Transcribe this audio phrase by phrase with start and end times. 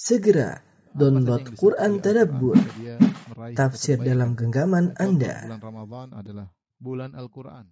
[0.00, 0.64] Segera
[0.96, 2.56] download Quran Tadabbur,
[3.52, 5.44] tafsir dalam genggaman Anda.
[5.44, 6.46] Bulan Ramadan adalah
[6.80, 7.68] bulan Al-Quran.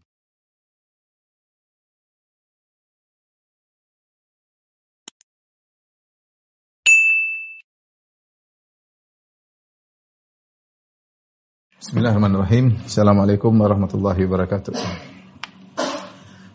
[11.80, 12.84] Bismillahirrahmanirrahim.
[12.84, 15.17] Assalamualaikum warahmatullahi wabarakatuh.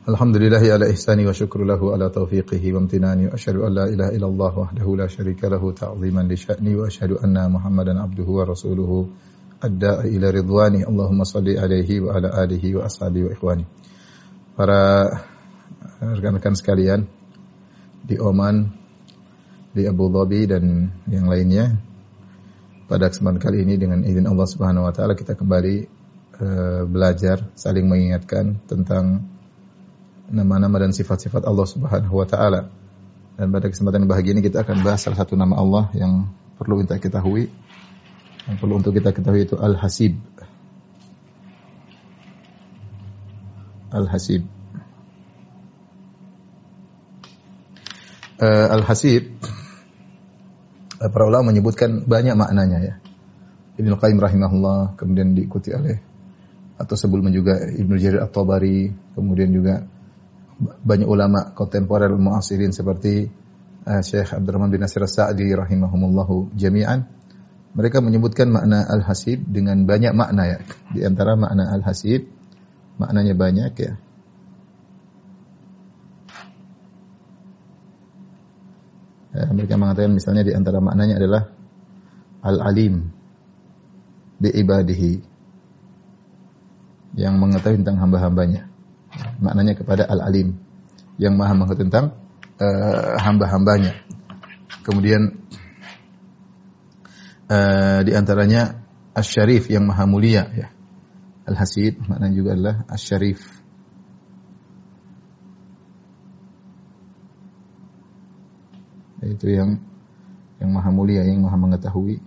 [0.04, 4.12] Alhamdulillahi ala ihsani wa syukru lahu ala taufiqihi wa amtinani wa asyhadu an la ilaha
[4.12, 9.08] illallah wahdahu la syarika lahu ta'ziman li sya'ni wa asyhadu anna Muhammadan abduhu wa rasuluhu
[9.64, 10.84] adda'a ila ridwani.
[10.84, 13.64] Allahumma salli alaihi wa ala alihi wa ashabihi wa ikhwani.
[14.60, 15.08] Para
[16.04, 17.08] rekan-rekan sekalian
[18.04, 18.76] di Oman,
[19.72, 21.80] di Abu Dhabi dan yang lainnya,
[22.92, 25.76] pada kesempatan kali ini dengan izin Allah Subhanahu wa taala kita kembali
[26.44, 29.32] uh, belajar saling mengingatkan tentang
[30.34, 32.74] nama-nama dan sifat-sifat Allah Subhanahu wa taala.
[33.38, 36.26] Dan pada kesempatan bahagia ini kita akan bahas salah satu nama Allah yang
[36.58, 37.54] perlu kita ketahui.
[38.50, 40.18] Yang perlu untuk kita ketahui itu Al-Hasib.
[43.94, 44.42] Al-Hasib.
[48.42, 49.30] Uh, Al-Hasib
[50.98, 52.94] para ulama menyebutkan banyak maknanya ya.
[53.74, 55.98] Ibnu Qayyim rahimahullah kemudian diikuti oleh
[56.78, 59.84] atau sebelumnya juga Ibnu Jarir At-Tabari, kemudian juga
[60.64, 63.28] banyak ulama kontemporer muasirin seperti
[63.88, 67.06] uh, Syekh Abdurrahman bin Nasir As-Sa'di rahimahumullahu jami'an.
[67.74, 70.58] Mereka menyebutkan makna al-hasib dengan banyak makna ya.
[70.94, 72.30] Di antara makna al-hasib
[73.02, 73.94] maknanya banyak ya.
[79.34, 81.50] Ya, mereka mengatakan misalnya di antara maknanya adalah
[82.46, 83.10] al-alim
[84.38, 85.14] bi ibadihi
[87.18, 88.73] yang mengetahui tentang hamba-hambanya.
[89.42, 90.58] Maknanya kepada al-alim
[91.22, 92.06] yang maha mengetahui tentang
[92.58, 93.94] uh, hamba-hambanya.
[94.82, 95.44] Kemudian
[97.48, 98.84] uh, di antaranya
[99.14, 100.68] asy-syarif yang maha mulia ya.
[101.44, 103.64] Al-hasib maknanya juga adalah asy-syarif
[109.34, 109.80] itu yang
[110.62, 112.24] yang maha mulia, yang maha mengetahui.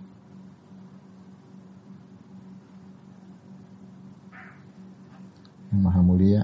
[5.73, 6.41] Yang maha mulia.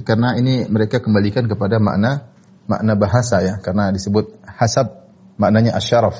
[0.00, 2.32] Karena ini mereka kembalikan kepada makna
[2.64, 5.04] makna bahasa ya, karena disebut hasab
[5.36, 6.16] maknanya asyaraf.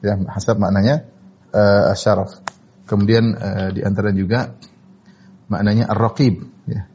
[0.00, 1.04] Ya, hasab maknanya
[1.52, 2.40] uh, asyaraf.
[2.88, 4.56] Kemudian uh, di antara juga
[5.52, 6.88] maknanya ar-raqib ya.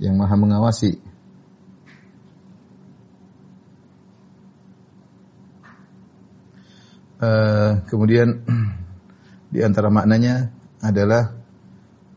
[0.00, 1.00] yang maha mengawasi.
[7.16, 8.44] Uh, kemudian
[9.54, 10.52] di antara maknanya
[10.86, 11.34] adalah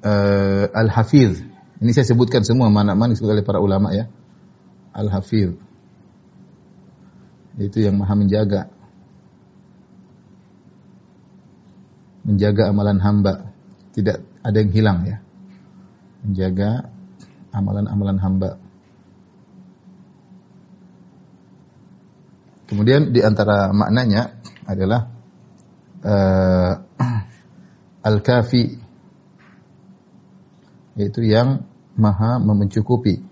[0.06, 1.42] uh, al-hafiz.
[1.80, 4.06] Ini saya sebutkan semua mana-mana disebut oleh para ulama ya.
[4.94, 5.56] Al-hafiz.
[7.60, 8.72] Itu yang maha menjaga.
[12.24, 13.34] Menjaga amalan hamba.
[13.96, 15.18] Tidak ada yang hilang ya.
[16.24, 16.88] Menjaga
[17.52, 18.52] amalan-amalan hamba.
[22.70, 24.38] Kemudian di antara maknanya
[24.70, 25.10] adalah
[26.06, 26.74] uh,
[28.04, 28.80] al-kafi
[31.00, 31.64] yaitu yang
[31.96, 33.24] maha mencukupi.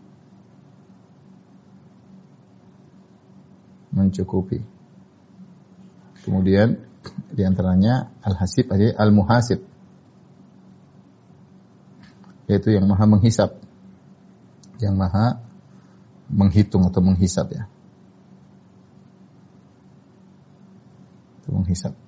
[3.91, 4.63] Mencukupi.
[6.23, 6.83] Kemudian
[7.31, 9.63] di antaranya al-hasib al-muhasib
[12.47, 13.59] yaitu yang maha menghisap
[14.79, 15.43] yang maha
[16.31, 17.63] menghitung atau menghisap ya.
[21.47, 22.06] Menghisap.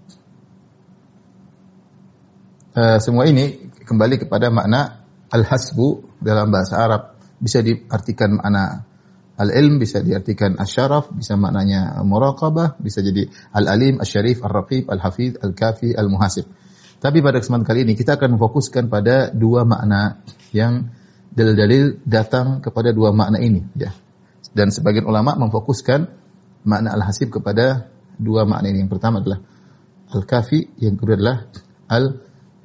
[2.69, 5.02] Uh, semua ini kembali kepada makna
[5.34, 7.18] al-hasbu dalam bahasa Arab.
[7.41, 8.85] Bisa diartikan makna
[9.41, 13.25] al-ilm, bisa diartikan asyaraf, bisa maknanya muraqabah, bisa jadi
[13.58, 16.46] al-alim, al-syarif, al-raqib, al-hafiz, al-kafi, al-muhasib.
[17.02, 20.22] Tapi pada kesempatan kali ini kita akan memfokuskan pada dua makna
[20.53, 20.94] yang
[21.34, 23.90] dalil-dalil datang kepada dua makna ini ya.
[24.53, 26.05] Dan sebagian ulama memfokuskan
[26.70, 27.90] makna al-hasib kepada
[28.22, 28.85] dua makna ini.
[28.85, 29.41] Yang pertama adalah
[30.14, 31.49] al-kafi, yang kedua adalah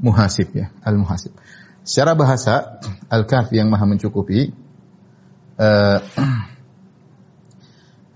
[0.01, 1.33] al-muhasib ya, al-muhasib.
[1.85, 2.81] Secara bahasa
[3.13, 4.53] al-kafi yang maha mencukupi
[5.61, 5.99] uh,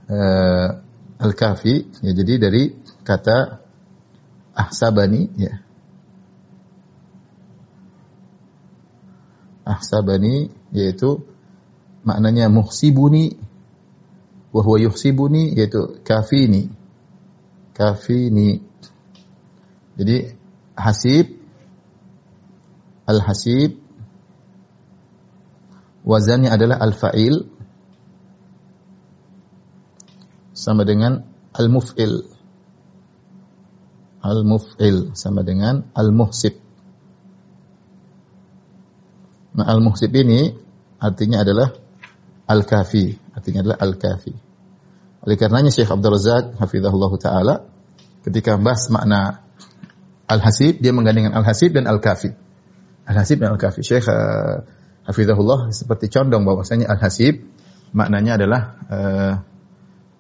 [0.08, 0.68] uh,
[1.20, 2.72] al-kafi ya jadi dari
[3.04, 3.60] kata
[4.56, 5.60] ahsabani ya.
[9.68, 11.28] Ahsabani yaitu
[12.04, 13.36] maknanya muhsibuni
[14.52, 16.72] wa huwa yuhsibuni yaitu kafini
[17.76, 18.64] kafini
[20.00, 20.34] jadi
[20.72, 21.37] hasib
[23.08, 23.80] al hasib
[26.04, 27.48] wazannya adalah al-fa'il
[30.52, 31.24] sama dengan
[31.54, 32.26] al-muf'il.
[34.18, 36.58] Al-muf'il sama dengan al-muhsib.
[39.54, 40.52] Nah, al-muhsib ini
[40.98, 41.70] artinya adalah
[42.50, 44.34] al-kafi, artinya adalah al-kafi.
[45.22, 47.54] Oleh karenanya Syekh Abdul Razak hafizahullah taala
[48.26, 49.20] ketika membahas makna
[50.26, 52.47] al-hasib dia menggandingkan al-hasib dan al-kafi.
[53.08, 53.80] Al-hasib dan al-kafi.
[53.80, 54.68] Syekh uh,
[55.08, 57.40] hafizahullah seperti condong bahwasanya al-hasib
[57.96, 58.62] maknanya adalah
[58.92, 59.34] uh,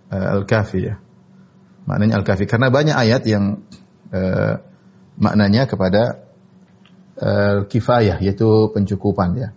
[0.08, 0.96] al-kafi ya.
[1.84, 3.60] Maknanya al-kafi karena banyak ayat yang
[4.08, 4.64] uh,
[5.20, 6.24] maknanya kepada
[7.20, 9.48] uh, kifayah yaitu pencukupan ya.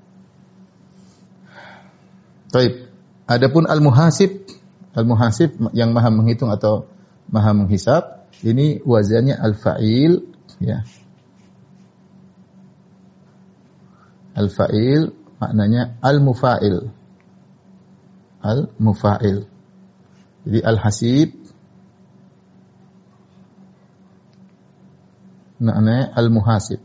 [2.52, 2.92] Baik.
[3.32, 4.44] Adapun al-muhasib,
[4.92, 6.84] al-muhasib yang maha menghitung atau
[7.32, 10.28] maha menghisab, ini wazannya al-fa'il
[10.60, 10.84] ya.
[14.38, 15.12] Al-fa'il
[15.42, 16.92] maknanya al-mufa'il.
[18.42, 19.46] Al-mufa'il.
[20.48, 21.30] Jadi al-hasib
[25.62, 26.82] maknanya al-muhasib.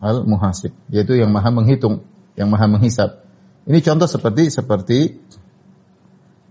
[0.00, 2.04] Al-muhasib, yaitu yang maha menghitung,
[2.36, 3.24] yang maha menghisab.
[3.68, 5.20] Ini contoh seperti seperti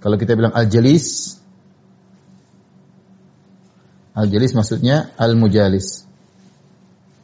[0.01, 1.39] kalau kita bilang al-jalis
[4.19, 6.03] Al-jalis maksudnya al-mujalis.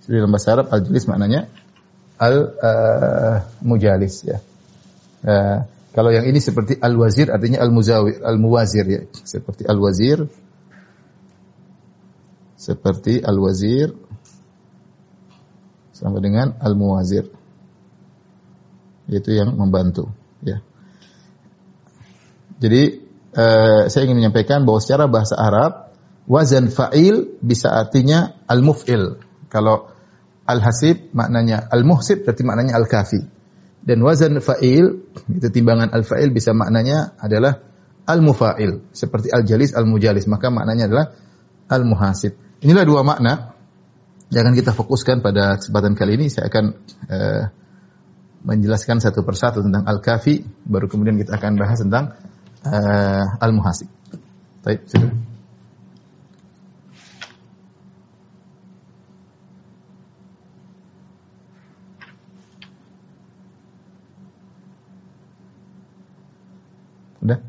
[0.08, 1.52] Jadi dalam bahasa Arab al-jalis maknanya
[2.20, 4.38] al-mujalis uh, ya.
[5.26, 5.58] Uh,
[5.96, 9.02] kalau yang ini seperti al-wazir artinya al-muzawir, al-muwazir ya.
[9.24, 10.28] Seperti al-wazir
[12.66, 13.94] seperti al-wazir
[15.96, 17.30] sama dengan al-muwazir
[19.06, 20.10] yaitu yang membantu
[20.42, 20.60] ya.
[22.60, 23.06] Jadi
[23.38, 25.94] uh, saya ingin menyampaikan bahwa secara bahasa Arab
[26.26, 29.22] wazan fa'il bisa artinya al-muf'il.
[29.48, 29.95] Kalau
[30.46, 33.22] al-hasib maknanya al-muhsib berarti maknanya al-kafi.
[33.86, 37.62] Dan wazan fa'il itu timbangan al-fa'il bisa maknanya adalah
[38.06, 41.06] al-mufa'il seperti al-jalis al-mujalis maka maknanya adalah
[41.70, 42.34] al-muhasib.
[42.66, 43.54] Inilah dua makna
[44.34, 46.66] yang akan kita fokuskan pada kesempatan kali ini saya akan
[47.10, 47.44] uh,
[48.46, 52.14] menjelaskan satu persatu tentang al-kafi baru kemudian kita akan bahas tentang
[52.66, 53.90] uh, al-muhasib.
[54.66, 55.35] Baik, sudah.
[67.26, 67.40] Udah?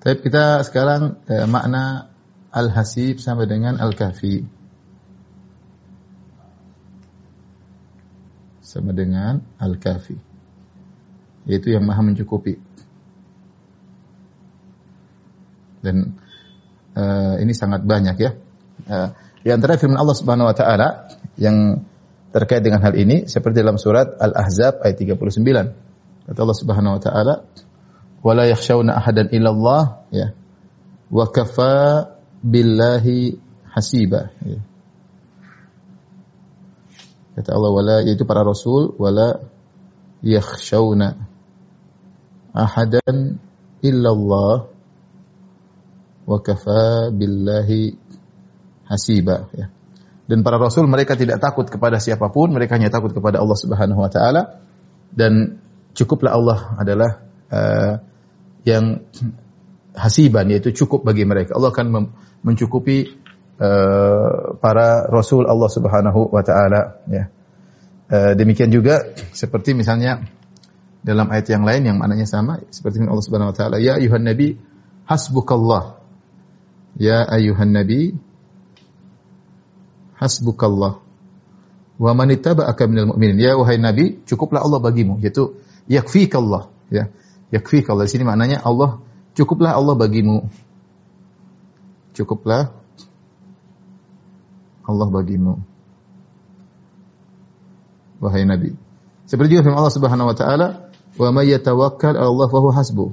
[0.00, 2.08] Tapi kita sekarang eh, makna
[2.54, 4.46] al-hasib sama dengan al-kafi.
[8.64, 10.16] Sama dengan al-kafi.
[11.44, 12.56] Yaitu yang maha mencukupi.
[15.84, 16.18] Dan
[16.98, 18.34] uh, ini sangat banyak ya.
[18.90, 19.14] Uh,
[19.46, 21.06] di antara firman Allah Subhanahu wa taala
[21.38, 21.86] yang
[22.34, 25.85] terkait dengan hal ini seperti dalam surat Al-Ahzab ayat 39.
[26.26, 27.34] Kata Allah Subhanahu wa taala,
[28.20, 30.34] "Wala yakhshawna ahadan illallah" ya.
[31.06, 32.10] Wa kafa
[32.42, 33.38] billahi
[33.70, 34.34] hasiba.
[34.42, 34.58] Ya.
[37.38, 39.38] Kata Allah wala yaitu para rasul wala
[40.24, 41.20] yakhshawna
[42.56, 43.38] ahadan
[43.84, 44.66] illallah
[46.26, 47.94] wa kafa billahi
[48.88, 49.68] hasiba ya.
[50.26, 54.02] Dan para rasul mereka tidak takut kepada siapa pun, mereka hanya takut kepada Allah Subhanahu
[54.02, 54.58] wa taala
[55.14, 55.62] dan
[55.96, 57.10] cukuplah Allah adalah
[57.48, 57.92] uh,
[58.68, 59.00] yang
[59.96, 61.56] hasiban yaitu cukup bagi mereka.
[61.56, 62.12] Allah akan
[62.44, 63.16] mencukupi
[63.56, 67.32] uh, para rasul Allah Subhanahu wa taala ya.
[68.06, 69.02] Uh, demikian juga
[69.34, 70.22] seperti misalnya
[71.02, 74.60] dalam ayat yang lain yang maknanya sama seperti Allah Subhanahu wa taala ya ayuhan nabi
[75.10, 75.98] hasbukallah
[76.98, 78.14] ya ayuhan nabi
[80.16, 81.02] hasbukallah
[81.96, 85.56] wa man ittaba'aka minal mu'minin ya wahai nabi cukuplah Allah bagimu yaitu
[85.90, 87.10] yakfikallah ya.
[87.54, 88.98] Yakfikallah di sini maknanya Allah
[89.38, 90.50] cukuplah Allah bagimu.
[92.14, 92.74] Cukuplah
[94.86, 95.62] Allah bagimu.
[98.22, 98.74] Wahai nabi.
[99.26, 100.66] Seperti juga firman Allah Subhanahu wa taala
[101.16, 103.10] wa may yatawakkal 'ala Allah fa huwa hasbuh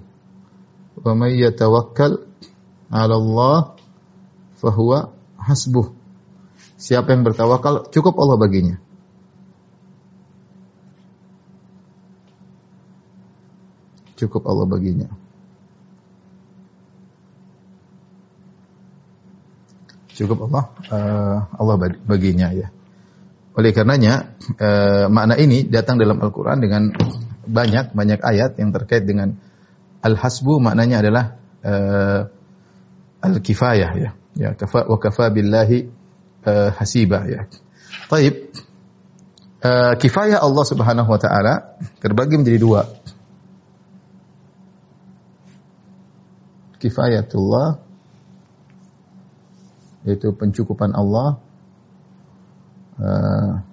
[1.04, 2.22] wa may yatawakkal
[2.92, 3.58] 'ala Allah
[4.60, 5.12] fa huwa
[6.80, 8.76] siapa yang bertawakal cukup Allah baginya
[14.18, 15.10] cukup Allah baginya.
[20.14, 22.70] Cukup Allah uh, Allah baginya ya.
[23.54, 26.94] Oleh karenanya uh, makna ini datang dalam Al-Qur'an dengan
[27.44, 29.38] banyak banyak ayat yang terkait dengan
[30.02, 31.26] al-hasbu maknanya adalah
[31.66, 32.22] uh,
[33.26, 34.12] al-kifayah ya.
[34.34, 35.90] Ya kafa wa kafa billahi
[36.46, 37.46] uh, hasiba ya.
[38.10, 38.54] Taib
[39.62, 42.82] uh, kifayah Allah Subhanahu wa taala terbagi menjadi dua.
[46.84, 47.80] Kifayatullah
[50.04, 51.40] yaitu pencukupan Allah
[53.00, 53.64] uh,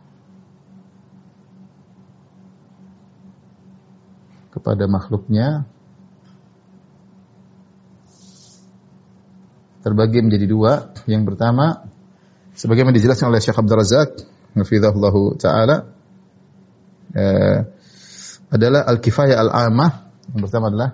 [4.55, 5.67] kepada makhluknya
[9.83, 10.73] terbagi menjadi dua.
[11.11, 11.89] Yang pertama,
[12.55, 14.11] sebagaimana dijelaskan oleh Syekh Abdul Razak,
[14.55, 15.77] hafizahullah taala,
[17.17, 17.59] eh,
[18.53, 20.13] adalah al-kifayah al-amah.
[20.31, 20.91] Yang pertama adalah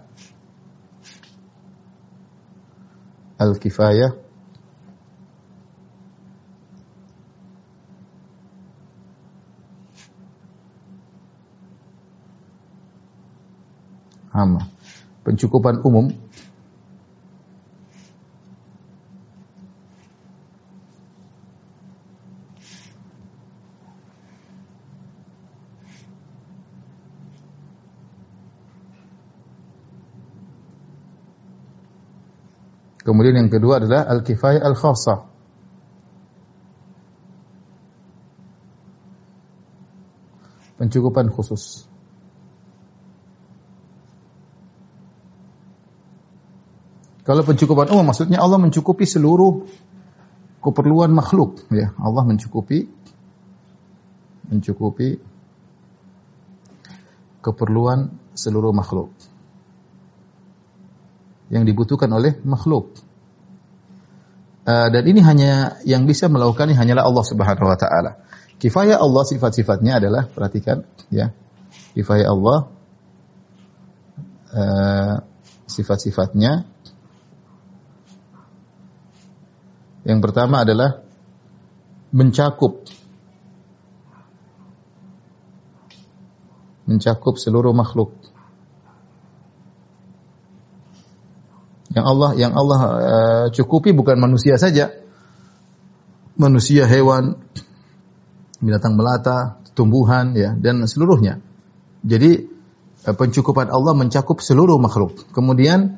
[3.37, 4.27] al-kifayah
[14.37, 14.69] amah.
[15.25, 16.13] Pencukupan umum
[33.07, 35.31] Kemudian yang kedua adalah al-kifayah al-khassah.
[40.83, 41.87] Pencukupan khusus.
[47.23, 49.67] Kalau pencukupan umum maksudnya Allah mencukupi seluruh
[50.59, 51.95] keperluan makhluk ya.
[52.03, 52.91] Allah mencukupi
[54.51, 55.19] mencukupi
[57.43, 59.15] keperluan seluruh makhluk
[61.51, 62.99] yang dibutuhkan oleh makhluk.
[64.67, 68.19] Uh, dan ini hanya yang bisa melakukannya hanyalah Allah Subhanahu wa taala.
[68.59, 71.31] Kifayah Allah sifat-sifatnya adalah perhatikan ya.
[71.95, 72.59] Kifayah Allah
[74.51, 75.15] uh,
[75.71, 76.67] sifat-sifatnya
[80.03, 81.07] yang pertama adalah
[82.11, 82.87] mencakup
[86.87, 88.15] mencakup seluruh makhluk.
[91.97, 94.93] Yang Allah yang Allah uh, cukupi bukan manusia saja.
[96.37, 97.41] Manusia, hewan,
[98.61, 101.41] binatang melata, tumbuhan ya dan seluruhnya.
[102.05, 102.45] Jadi
[103.09, 105.33] uh, pencukupan Allah mencakup seluruh makhluk.
[105.33, 105.97] Kemudian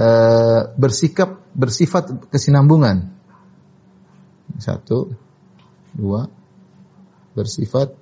[0.00, 3.12] uh, bersikap bersifat kesinambungan.
[4.56, 5.12] Satu,
[5.92, 6.32] dua,
[7.36, 7.92] bersifat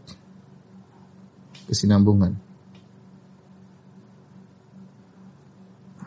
[1.66, 2.47] kesinambungan.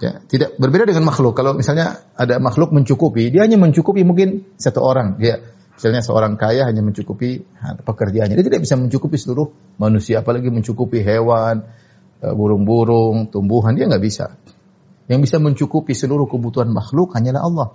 [0.01, 1.38] Ya, tidak berbeda dengan makhluk.
[1.38, 5.22] Kalau misalnya ada makhluk mencukupi, dia hanya mencukupi mungkin satu orang.
[5.22, 5.38] Dia
[5.77, 7.46] misalnya seorang kaya hanya mencukupi
[7.86, 8.34] pekerjaannya.
[8.34, 11.70] Dia tidak bisa mencukupi seluruh manusia, apalagi mencukupi hewan,
[12.17, 14.41] e, burung-burung, tumbuhan, dia nggak bisa.
[15.05, 17.67] Yang bisa mencukupi seluruh kebutuhan makhluk hanyalah Allah.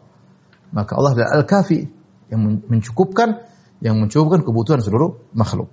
[0.74, 1.80] Maka Allah adalah Al-Kafi
[2.34, 3.46] yang mencukupkan
[3.78, 5.70] yang mencukupkan kebutuhan seluruh makhluk.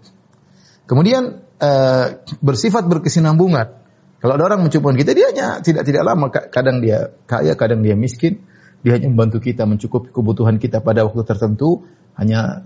[0.85, 2.05] Kemudian uh,
[2.43, 3.82] bersifat berkesinambungan.
[4.23, 6.31] Kalau ada orang mencukupi kita, dia hanya tidak tidak lama.
[6.31, 8.39] Kadang dia kaya, kadang dia miskin.
[8.79, 11.83] Dia hanya membantu kita mencukupi kebutuhan kita pada waktu tertentu.
[12.15, 12.63] Hanya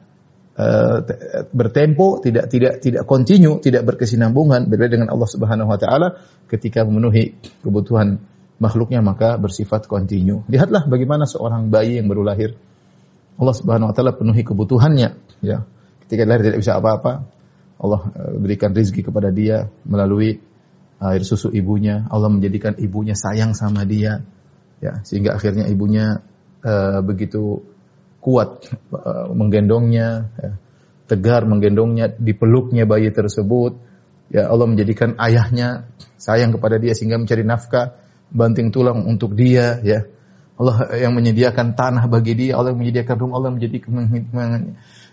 [0.53, 1.01] uh,
[1.49, 4.69] bertempo, tidak tidak tidak kontinu, tidak berkesinambungan.
[4.69, 6.07] Berbeda dengan Allah Subhanahu Wa Taala
[6.45, 8.21] ketika memenuhi kebutuhan
[8.61, 10.45] makhluknya maka bersifat kontinu.
[10.45, 12.53] Lihatlah bagaimana seorang bayi yang baru lahir.
[13.41, 15.41] Allah Subhanahu Wa Taala penuhi kebutuhannya.
[15.41, 15.65] Ya,
[16.05, 17.25] ketika lahir tidak bisa apa-apa.
[17.81, 20.37] Allah eh, berikan rizki kepada dia melalui
[20.97, 24.25] air susu ibunya, Allah menjadikan ibunya sayang sama dia,
[24.81, 26.25] ya sehingga akhirnya ibunya
[26.65, 27.61] uh, begitu
[28.21, 30.51] kuat uh, menggendongnya, ya,
[31.07, 33.77] tegar menggendongnya, dipeluknya bayi tersebut,
[34.33, 35.87] ya Allah menjadikan ayahnya
[36.17, 37.95] sayang kepada dia sehingga mencari nafkah,
[38.33, 40.03] banting tulang untuk dia, ya.
[40.57, 43.93] Allah yang menyediakan tanah bagi dia, Allah yang menyediakan rumah, Allah menjadikan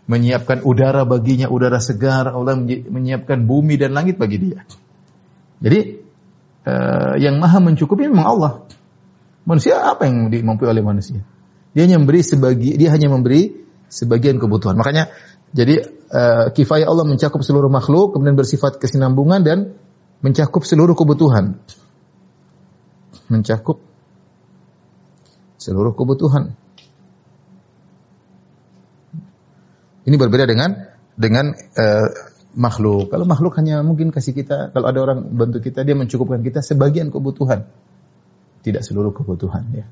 [0.09, 4.65] menyiapkan udara baginya, udara segar, Allah menyiapkan bumi dan langit bagi dia.
[5.65, 6.05] Jadi
[6.69, 8.53] uh, yang maha mencukupi memang Allah.
[9.49, 11.25] Manusia apa yang dimampu oleh manusia?
[11.73, 14.77] Dia hanya memberi sebagi, dia hanya memberi sebagian kebutuhan.
[14.77, 15.09] Makanya
[15.57, 19.59] jadi uh, kifayah Allah mencakup seluruh makhluk, kemudian bersifat kesinambungan dan
[20.21, 21.57] mencakup seluruh kebutuhan.
[23.33, 23.81] Mencakup
[25.57, 26.53] seluruh kebutuhan.
[30.05, 33.11] Ini berbeda dengan dengan uh, makhluk.
[33.11, 37.11] Kalau makhluk hanya mungkin kasih kita, kalau ada orang bantu kita, dia mencukupkan kita sebagian
[37.11, 37.67] kebutuhan.
[38.65, 39.87] Tidak seluruh kebutuhan ya.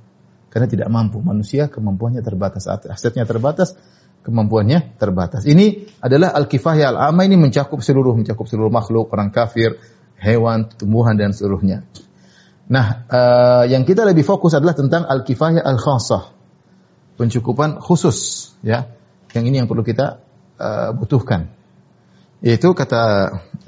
[0.48, 1.20] Karena tidak mampu.
[1.20, 2.64] Manusia kemampuannya terbatas.
[2.68, 3.76] Asetnya terbatas,
[4.24, 5.44] kemampuannya terbatas.
[5.44, 9.76] Ini adalah al-kifayah al-amma ini mencakup seluruh, mencakup seluruh makhluk, orang kafir,
[10.16, 11.84] hewan, tumbuhan dan seluruhnya.
[12.72, 16.32] Nah, uh, yang kita lebih fokus adalah tentang al-kifayah al-khassah.
[17.20, 18.88] Pencukupan khusus ya.
[19.32, 20.20] Yang ini yang perlu kita
[20.60, 21.61] uh, butuhkan
[22.42, 23.02] Yaitu kata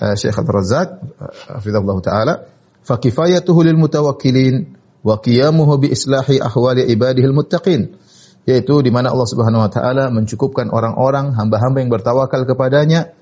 [0.03, 0.99] uh, Syekh Abdul Razak
[1.47, 2.35] hafizahullah taala,
[2.83, 4.75] fa kifayatuhu lil mutawakkilin
[5.07, 7.95] wa qiyamuhu bi islahi ahwali ibadihil muttaqin.
[8.45, 13.15] Yaitu di mana Allah Subhanahu wa taala mencukupkan orang-orang hamba-hamba yang bertawakal kepadanya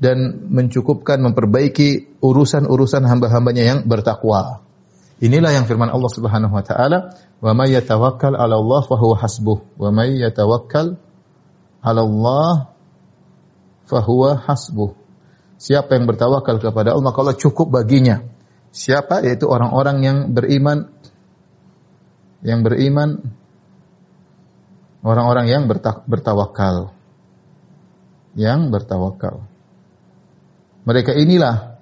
[0.00, 4.64] dan mencukupkan memperbaiki urusan-urusan hamba-hambanya yang bertakwa.
[5.22, 10.18] Inilah yang firman Allah Subhanahu wa taala, "Wa may 'ala Allah fa hasbuh, wa may
[10.18, 12.73] 'ala Allah
[13.86, 14.92] fahuwa hasbuh.
[15.60, 18.24] Siapa yang bertawakal kepada Allah, maka Allah cukup baginya.
[18.74, 19.22] Siapa?
[19.22, 20.90] Yaitu orang-orang yang beriman
[22.44, 23.24] yang beriman
[25.00, 25.64] orang-orang yang
[26.04, 26.92] bertawakal.
[28.34, 29.46] Yang bertawakal.
[30.84, 31.80] Mereka inilah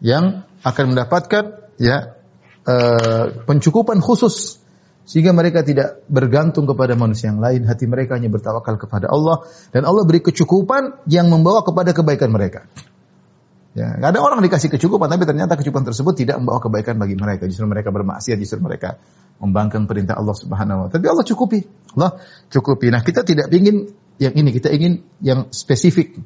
[0.00, 1.44] yang akan mendapatkan
[1.76, 2.16] ya
[2.64, 4.62] uh, pencukupan khusus
[5.06, 9.86] sehingga mereka tidak bergantung kepada manusia yang lain, hati mereka hanya bertawakal kepada Allah dan
[9.86, 12.66] Allah beri kecukupan yang membawa kepada kebaikan mereka.
[13.76, 17.70] Ya, ada orang dikasih kecukupan tapi ternyata kecukupan tersebut tidak membawa kebaikan bagi mereka, justru
[17.70, 18.98] mereka bermaksiat, justru mereka
[19.38, 20.96] membangkang perintah Allah Subhanahu wa taala.
[20.98, 21.60] Tapi Allah cukupi.
[21.94, 22.10] Allah
[22.50, 22.88] cukupi.
[22.90, 26.18] Nah, kita tidak ingin yang ini, kita ingin yang spesifik,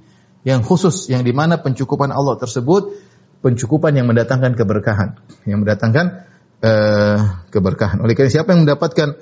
[0.46, 2.96] yang khusus yang di mana pencukupan Allah tersebut
[3.40, 5.18] pencukupan yang mendatangkan keberkahan,
[5.48, 6.28] yang mendatangkan
[6.60, 7.16] uh,
[7.48, 8.00] keberkahan.
[8.00, 9.16] Oleh karena siapa yang mendapatkan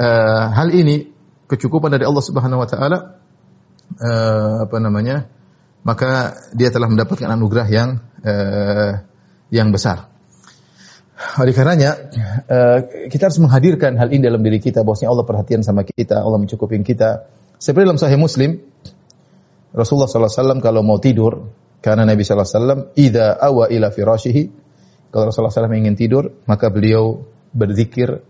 [0.00, 1.10] uh, hal ini
[1.50, 2.98] kecukupan dari Allah Subhanahu wa taala
[3.98, 5.26] uh, apa namanya?
[5.80, 9.00] maka dia telah mendapatkan anugerah yang uh,
[9.48, 10.12] yang besar.
[11.40, 12.08] Oleh karenanya
[13.12, 16.80] kita harus menghadirkan hal ini dalam diri kita bahwasanya Allah perhatian sama kita, Allah mencukupi
[16.80, 17.28] kita.
[17.60, 18.56] Seperti dalam Sahih Muslim
[19.70, 24.59] Rasulullah SAW kalau mau tidur karena Nabi SAW ida awa ila firashihi
[25.10, 28.22] kalau Rasulullah SAW ingin tidur, maka beliau berzikir.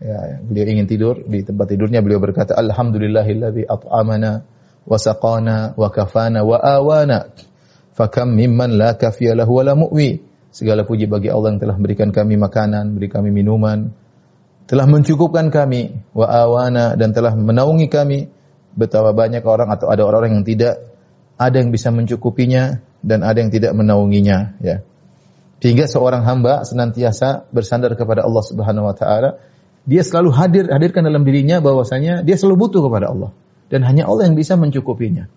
[0.00, 4.48] Ya, beliau ingin tidur di tempat tidurnya beliau berkata Alhamdulillahilladzi at'amana
[4.88, 7.30] wa saqana wa kafana wa awana.
[7.94, 10.24] Fakam mimman la kafiya lahu wa la mu'wi.
[10.50, 13.94] Segala puji bagi Allah yang telah memberikan kami makanan beri kami minuman.
[14.66, 18.26] Telah mencukupkan kami wa awana dan telah menaungi kami.
[18.74, 20.74] Betapa banyak orang atau ada orang-orang yang tidak
[21.38, 24.86] ada yang bisa mencukupinya dan ada yang tidak menaunginya ya
[25.60, 29.38] sehingga seorang hamba senantiasa bersandar kepada Allah Subhanahu wa taala.
[29.84, 33.30] Dia selalu hadir hadirkan dalam dirinya bahwasanya dia selalu butuh kepada Allah
[33.72, 35.28] dan hanya Allah yang bisa mencukupinya.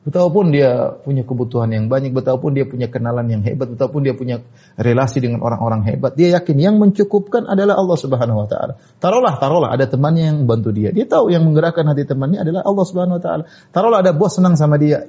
[0.00, 4.40] Betapapun dia punya kebutuhan yang banyak, betapapun dia punya kenalan yang hebat, betapapun dia punya
[4.80, 8.80] relasi dengan orang-orang hebat, dia yakin yang mencukupkan adalah Allah Subhanahu wa taala.
[8.96, 10.88] Taruhlah, taruhlah ada temannya yang bantu dia.
[10.88, 13.44] Dia tahu yang menggerakkan hati temannya adalah Allah Subhanahu wa taala.
[13.76, 15.04] Taruhlah ada bos senang sama dia.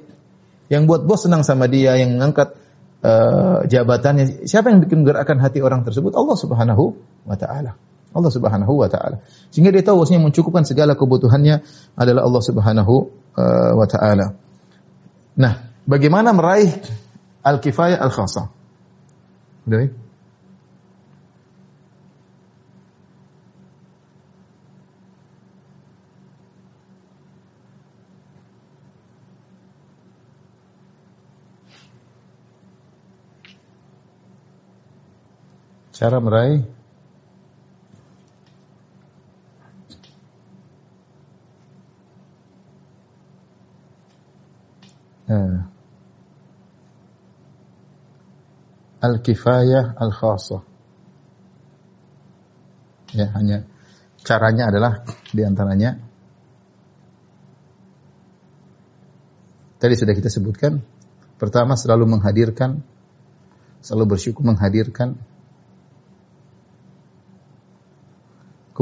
[0.68, 2.52] Yang buat bos senang sama dia, yang mengangkat
[3.02, 4.46] uh, jabatannya.
[4.48, 6.14] Siapa yang bikin menggerakkan hati orang tersebut?
[6.14, 6.84] Allah Subhanahu
[7.26, 7.76] wa taala.
[8.12, 9.20] Allah Subhanahu wa taala.
[9.52, 11.62] Sehingga dia tahu bahwasanya mencukupkan segala kebutuhannya
[11.98, 12.94] adalah Allah Subhanahu
[13.36, 14.34] uh, wa taala.
[15.36, 15.52] Nah,
[15.84, 16.72] bagaimana meraih
[17.42, 18.52] al-kifayah al-khassah?
[19.66, 20.01] Udah,
[35.92, 36.64] Cara meraih?
[45.28, 45.56] Eh,
[49.04, 50.62] al-kifayah al-khasah.
[53.12, 53.68] Ya, hanya
[54.24, 56.00] caranya adalah di antaranya.
[59.76, 60.80] Tadi sudah kita sebutkan
[61.36, 62.80] pertama selalu menghadirkan
[63.82, 65.18] selalu bersyukur menghadirkan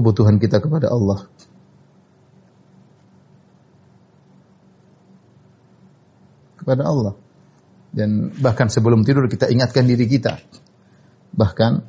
[0.01, 1.29] kebutuhan kita kepada Allah.
[6.57, 7.15] Kepada Allah.
[7.93, 10.41] Dan bahkan sebelum tidur kita ingatkan diri kita.
[11.37, 11.85] Bahkan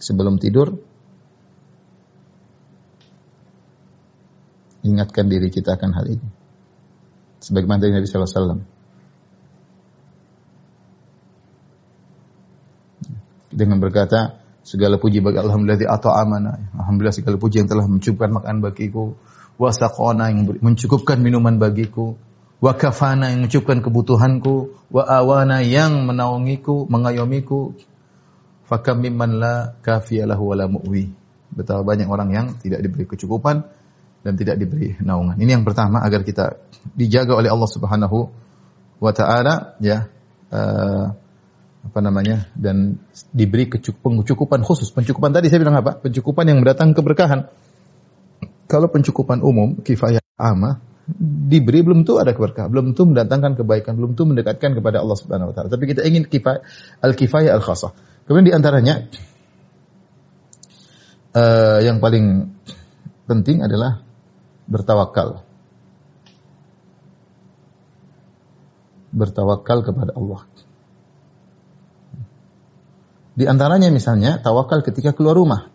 [0.00, 0.80] sebelum tidur
[4.80, 6.28] ingatkan diri kita akan hal ini.
[7.44, 8.72] Sebagaimana dari Nabi sallallahu.
[13.54, 16.56] Dengan berkata, Segala puji bagi Alhamdulillah atau amana.
[16.72, 19.12] Alhamdulillah segala puji yang telah mencukupkan makanan bagiku.
[19.60, 22.16] Wasaqona yang mencukupkan minuman bagiku.
[22.64, 24.72] Wa kafana yang mencukupkan kebutuhanku.
[24.88, 27.76] Wa awana yang menaungiku, mengayomiku.
[28.64, 31.12] Fakam mimman la kafiyalahu wala mu'wi.
[31.52, 33.68] Betapa banyak orang yang tidak diberi kecukupan
[34.24, 35.36] dan tidak diberi naungan.
[35.36, 36.56] Ini yang pertama agar kita
[36.96, 38.32] dijaga oleh Allah Subhanahu
[38.96, 40.08] wa taala ya.
[40.48, 41.12] Uh,
[41.84, 42.96] apa namanya dan
[43.30, 44.88] diberi pencukupan khusus.
[44.88, 46.00] Pencukupan tadi saya bilang apa?
[46.00, 47.52] Pencukupan yang mendatang keberkahan.
[48.64, 50.80] Kalau pencukupan umum kifayah ama
[51.20, 55.52] diberi belum tentu ada keberkahan, belum tentu mendatangkan kebaikan, belum tentu mendekatkan kepada Allah Subhanahu
[55.52, 55.68] wa taala.
[55.68, 56.64] Tapi kita ingin kifayah
[57.04, 57.92] al-kifayah al-khassah.
[58.24, 59.04] Kemudian di antaranya
[61.36, 62.56] uh, yang paling
[63.28, 64.00] penting adalah
[64.64, 65.44] bertawakal.
[69.12, 70.48] Bertawakal kepada Allah.
[73.34, 75.66] Di antaranya misalnya tawakal ketika keluar rumah.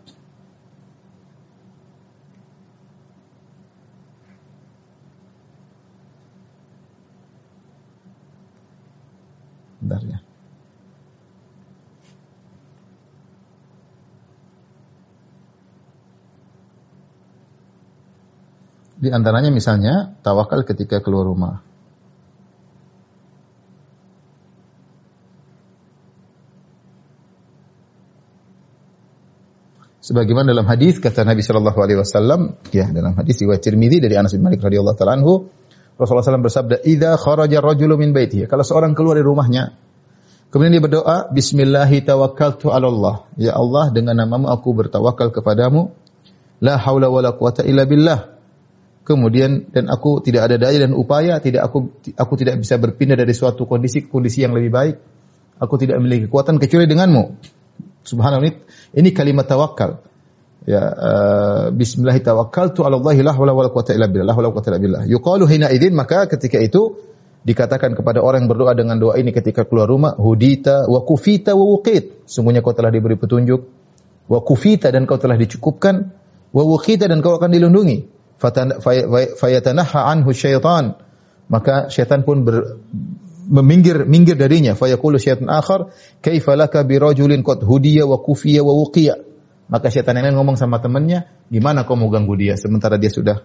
[9.84, 10.18] Bentar ya.
[19.00, 21.69] Di antaranya misalnya tawakal ketika keluar rumah.
[30.00, 34.32] Sebagaimana dalam hadis kata Nabi Shallallahu Alaihi Wasallam, ya dalam hadis riwayat Tirmidzi dari Anas
[34.32, 35.52] bin Malik radhiyallahu taala anhu,
[36.00, 39.76] Rasulullah SAW bersabda, "Idza kharaja rajulu min baitihi." Kalau seorang keluar dari rumahnya,
[40.48, 45.92] kemudian dia berdoa, "Bismillahi tawakkaltu Allah." Ya Allah, dengan namamu aku bertawakal kepadamu.
[46.64, 48.40] La haula wala quwata illa billah.
[49.04, 53.36] Kemudian dan aku tidak ada daya dan upaya, tidak aku aku tidak bisa berpindah dari
[53.36, 54.96] suatu kondisi ke kondisi yang lebih baik.
[55.60, 57.59] Aku tidak memiliki kekuatan kecuali denganmu.
[58.04, 58.52] Subhanallah
[58.96, 60.02] ini kalimat tawakal.
[60.68, 64.36] Ya uh, bismillah tawakkaltu ala Allah la haula wala quwata illa billah.
[64.36, 65.00] La.
[65.08, 67.00] Yuqalu hina idzin maka ketika itu
[67.40, 71.64] dikatakan kepada orang yang berdoa dengan doa ini ketika keluar rumah, hudita wa kufita wa
[71.64, 72.28] wuqit.
[72.28, 73.60] Sungguhnya kau telah diberi petunjuk.
[74.28, 76.12] Wa kufita dan kau telah dicukupkan.
[76.52, 78.20] Wa wuqita dan kau akan dilindungi
[79.36, 80.96] fayatanaha anhu syaitan
[81.50, 82.80] maka syaitan pun ber,
[83.50, 84.78] meminggir minggir darinya.
[84.78, 85.90] Fayaqulu syaitan akhar
[86.22, 89.18] kaifa laka bi rajulin qad hudiya wa kufiya wa wuqiya?
[89.66, 93.42] Maka syaitan yang lain ngomong sama temannya gimana kau mau ganggu dia sementara dia sudah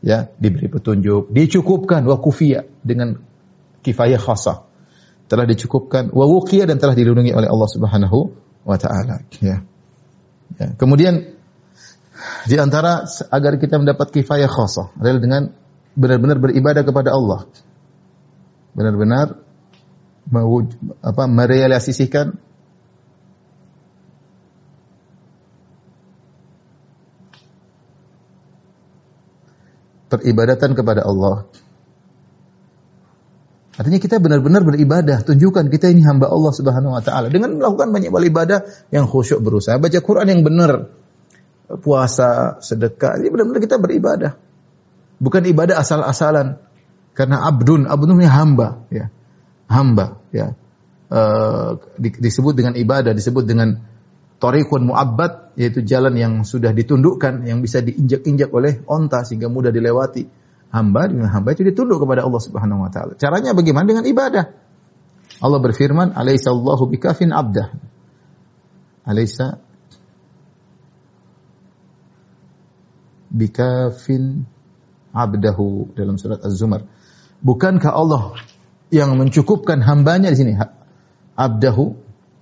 [0.00, 1.34] ya diberi petunjuk?
[1.34, 3.18] Dicukupkan wa kufiya dengan
[3.82, 4.70] kifayah khasa
[5.26, 8.18] telah dicukupkan wa wuqiya dan telah dilindungi oleh Allah Subhanahu
[8.62, 9.66] wa taala ya.
[10.58, 11.38] Ya kemudian
[12.46, 15.42] di antara agar kita mendapat kifayah khasah adalah dengan
[15.94, 17.46] benar-benar beribadah kepada Allah.
[18.74, 19.40] Benar-benar
[21.02, 22.38] apa merealisasikan
[30.10, 31.46] peribadatan kepada Allah.
[33.80, 38.12] Artinya kita benar-benar beribadah, tunjukkan kita ini hamba Allah Subhanahu wa taala dengan melakukan banyak
[38.12, 38.58] ibadah
[38.92, 40.92] yang khusyuk berusaha baca Quran yang benar,
[41.80, 43.16] puasa, sedekah.
[43.22, 44.36] Ini benar-benar kita beribadah.
[45.16, 46.60] Bukan ibadah asal-asalan.
[47.12, 49.10] Karena abdun, abdun ini hamba, ya.
[49.66, 50.54] Hamba, ya.
[51.10, 53.82] Uh, disebut dengan ibadah, disebut dengan
[54.38, 60.26] tariqun mu'abbad, yaitu jalan yang sudah ditundukkan, yang bisa diinjak-injak oleh onta sehingga mudah dilewati.
[60.70, 63.18] Hamba dengan hamba itu ditunduk kepada Allah Subhanahu wa taala.
[63.18, 63.90] Caranya bagaimana?
[63.90, 64.54] Dengan ibadah.
[65.42, 67.74] Allah berfirman, "Alaisa Allahu bikafin abdah."
[69.02, 69.58] Alaisa
[73.34, 74.46] bikafin
[75.10, 76.86] abdahu dalam surat Az-Zumar.
[77.40, 78.36] Bukankah Allah
[78.92, 80.52] yang mencukupkan hambanya di sini?
[81.36, 81.96] Abdahu.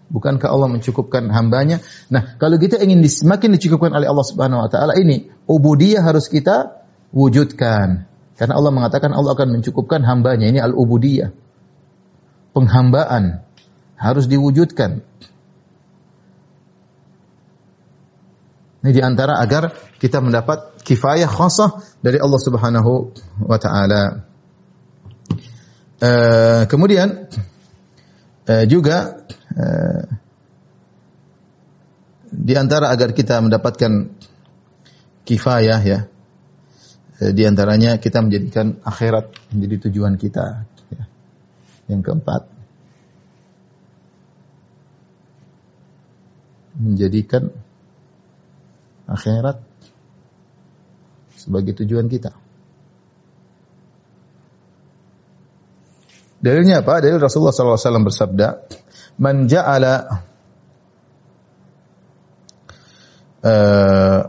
[0.09, 1.85] Bukankah Allah mencukupkan hambanya?
[2.09, 6.81] Nah, kalau kita ingin semakin dicukupkan oleh Allah Subhanahu wa taala ini, ubudiyah harus kita
[7.13, 8.09] wujudkan.
[8.39, 10.49] Karena Allah mengatakan Allah akan mencukupkan hambanya.
[10.49, 11.29] Ini al-ubudiyah.
[12.57, 13.45] Penghambaan
[14.01, 15.05] harus diwujudkan.
[18.79, 23.13] Ini di antara agar kita mendapat kifayah khasah dari Allah Subhanahu
[23.45, 24.25] wa taala.
[25.99, 27.27] Uh, kemudian
[28.47, 29.27] uh, juga
[29.59, 30.07] uh,
[32.31, 34.07] di antara agar kita mendapatkan
[35.27, 36.07] kifayah ya
[37.19, 41.05] uh, di antaranya kita menjadikan akhirat menjadi tujuan kita ya.
[41.91, 42.47] yang keempat
[46.79, 47.51] menjadikan
[49.11, 49.59] akhirat
[51.35, 52.38] sebagai tujuan kita.
[56.39, 57.03] Dalilnya apa?
[57.03, 58.47] Dalil Rasulullah SAW bersabda,
[59.19, 59.95] "Man ja'ala
[63.43, 64.23] uh,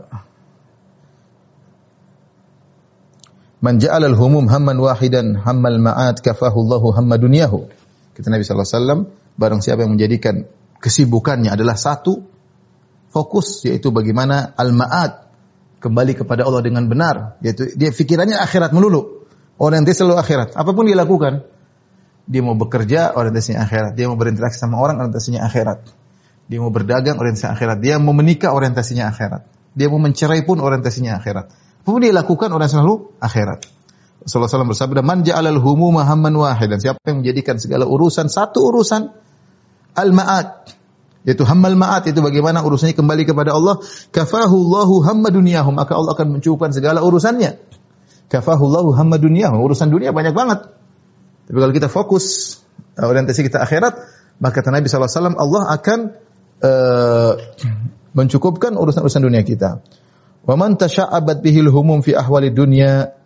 [3.60, 7.68] Man ja'ala al-humum hamman wahidan hammal ma'at kafahu Allahu hamma dunyahu.
[8.16, 9.00] Kata Nabi sallallahu alaihi wasallam,
[9.36, 10.48] barang siapa yang menjadikan
[10.80, 12.24] kesibukannya adalah satu,
[13.10, 15.28] fokus yaitu bagaimana al-ma'at
[15.82, 19.26] kembali kepada Allah dengan benar yaitu dia pikirannya akhirat melulu
[19.58, 21.42] orientasi selalu akhirat apa pun dia lakukan
[22.30, 25.82] dia mau bekerja orientasinya akhirat dia mau berinteraksi sama orang orientasinya akhirat
[26.46, 29.42] dia mau berdagang orientasinya akhirat dia mau menikah orientasinya akhirat
[29.74, 33.66] dia mau mencerai pun orientasinya akhirat apa pun dia lakukan orang selalu akhirat
[34.52, 39.08] alaihi wasallam bersabda, "Man ja'alal humuma hamman wahidan." Siapa yang menjadikan segala urusan satu urusan
[39.96, 40.76] al-ma'at
[41.24, 43.76] yaitu hammal ma'at itu bagaimana urusannya kembali kepada Allah,
[44.08, 45.28] kafahu Allahu hamma
[45.72, 47.60] maka Allah akan mencukupkan segala urusannya.
[48.32, 50.79] Kafahu Allahu hamma urusan dunia banyak banget.
[51.50, 52.56] Tapi kalau kita fokus
[52.94, 53.98] orientasi kita akhirat,
[54.38, 55.98] maka kata Nabi SAW, Allah akan
[56.62, 57.32] uh,
[58.14, 59.82] mencukupkan urusan-urusan dunia kita.
[60.46, 63.18] Wa man tasha'abat bihil humum fi ahwali dunya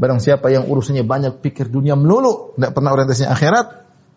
[0.00, 3.66] Barang siapa yang urusannya banyak pikir dunia melulu, tidak pernah orientasinya akhirat,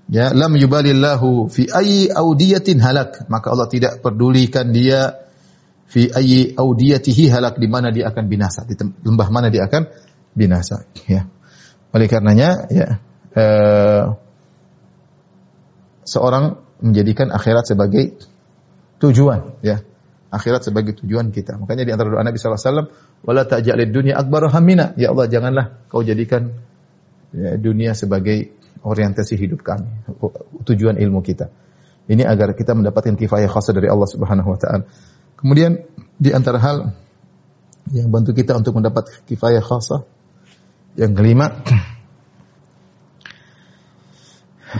[0.08, 5.12] ya lam yubalillahu fi ayyi audiyatin halak, maka Allah tidak pedulikan dia
[5.92, 9.92] fi ayyi audiyatihi halak di mana dia akan binasa, di lembah mana dia akan
[10.32, 11.28] binasa, ya.
[11.92, 14.04] Oleh karenanya, ya eh,
[16.04, 18.18] seorang menjadikan akhirat sebagai
[19.00, 19.82] tujuan, ya
[20.34, 21.62] akhirat sebagai tujuan kita.
[21.62, 22.90] Makanya di antara doa Nabi SAW,
[23.22, 24.98] wala ta'jalid dunia akbar hamina.
[24.98, 26.58] Ya Allah, janganlah kau jadikan
[27.30, 29.88] ya, dunia sebagai orientasi hidup kami,
[30.66, 31.54] tujuan ilmu kita.
[32.04, 34.84] Ini agar kita mendapatkan kifayah khasa dari Allah Subhanahu wa taala.
[35.40, 35.80] Kemudian
[36.20, 36.92] di antara hal
[37.96, 40.04] yang bantu kita untuk mendapat kifayah khasa
[41.00, 41.64] yang kelima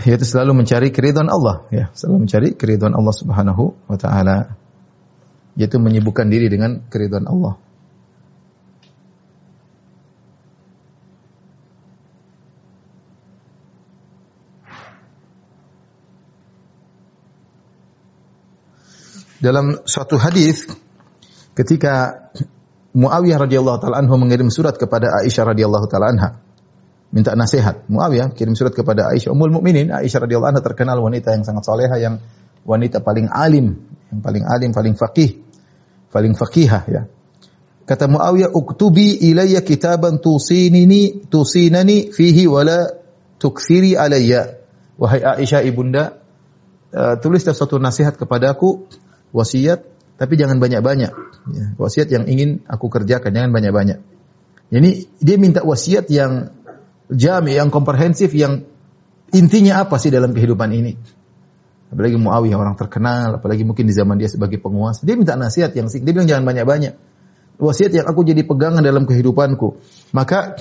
[0.02, 4.58] yaitu selalu mencari keridhaan Allah ya, selalu mencari keridhaan Allah Subhanahu wa taala
[5.54, 7.62] yaitu menyibukkan diri dengan keridhaan Allah.
[19.38, 20.64] Dalam suatu hadis
[21.52, 22.24] ketika
[22.96, 26.28] Muawiyah radhiyallahu taala anhu mengirim surat kepada Aisyah radhiyallahu taala anha
[27.14, 27.86] minta nasihat.
[27.86, 29.94] Muawiyah kirim surat kepada Aisyah Ummul Mukminin.
[29.94, 32.18] Aisyah radhiyallahu anha terkenal wanita yang sangat soleha yang
[32.66, 33.78] wanita paling alim,
[34.10, 35.44] yang paling alim, paling faqih
[36.14, 37.02] paling fakihah ya.
[37.84, 42.86] Kata Muawiyah, "Uktubi ilayya kitaban tusinini tusinani fihi wala
[43.42, 44.62] tukthiri alayya."
[44.94, 46.22] Wahai Aisyah ibunda,
[46.94, 48.86] uh, tulis satu nasihat kepadaku,
[49.34, 49.82] wasiat,
[50.16, 51.12] tapi jangan banyak-banyak.
[51.50, 53.98] Ya, wasiat yang ingin aku kerjakan, jangan banyak-banyak.
[54.70, 56.54] Jadi dia minta wasiat yang
[57.10, 58.64] jami, yang komprehensif, yang
[59.34, 60.92] intinya apa sih dalam kehidupan ini?
[61.94, 65.06] apalagi Muawiyah orang terkenal, apalagi mungkin di zaman dia sebagai penguasa.
[65.06, 66.10] Dia minta nasihat yang singkat.
[66.10, 66.92] Dia bilang jangan banyak-banyak.
[67.54, 69.78] Wasiat yang aku jadi pegangan dalam kehidupanku.
[70.10, 70.58] Maka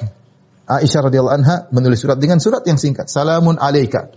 [0.69, 3.09] Aisyah radhiyallahu anha menulis surat dengan surat yang singkat.
[3.09, 4.13] Salamun alaika.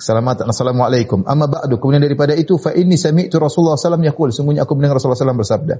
[0.00, 1.28] Selamat assalamualaikum.
[1.28, 1.76] Amma ba'du.
[1.76, 4.32] Kemudian daripada itu fa inni sami'tu Rasulullah sallallahu yaqul.
[4.32, 5.74] Sungguhnya aku mendengar Rasulullah sallallahu bersabda.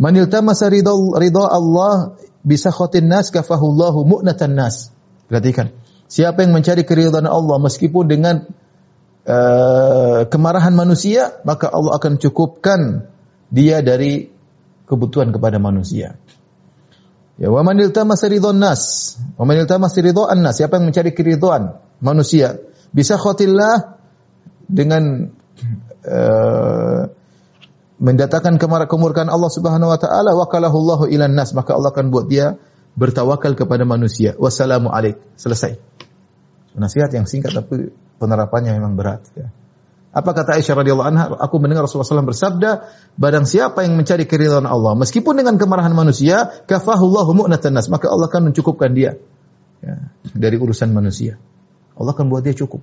[0.00, 4.95] Man iltamasa ridha Allah bi sakhatin nas kafahu Allahu mu'natan nas.
[5.26, 5.74] Perhatikan.
[6.06, 8.46] Siapa yang mencari keridhaan Allah meskipun dengan
[9.26, 13.10] uh, kemarahan manusia, maka Allah akan cukupkan
[13.50, 14.30] dia dari
[14.86, 16.14] kebutuhan kepada manusia.
[17.36, 21.82] Ya, wa man iltamasa ridwan nas, wa man iltamasa ridwan nas, siapa yang mencari keridhaan
[22.00, 22.56] manusia,
[22.94, 23.98] bisa khotillah
[24.70, 25.34] dengan
[26.06, 27.02] uh,
[27.96, 32.60] mendatangkan kemarahan kemurkaan Allah Subhanahu wa taala Allahu ilan nas maka Allah akan buat dia
[32.96, 34.34] bertawakal kepada manusia.
[34.40, 35.20] Wassalamu alaik.
[35.36, 35.76] Selesai.
[36.76, 39.24] Nasihat yang singkat tapi penerapannya memang berat.
[39.36, 39.48] Ya.
[40.16, 41.24] Apa kata Aisyah radhiyallahu anha?
[41.44, 42.88] Aku mendengar Rasulullah SAW bersabda,
[43.20, 48.32] barang siapa yang mencari keridhaan Allah, meskipun dengan kemarahan manusia, kafahullahu mu'natan nas, maka Allah
[48.32, 49.20] akan mencukupkan dia
[49.84, 51.36] ya, dari urusan manusia.
[52.00, 52.80] Allah akan buat dia cukup.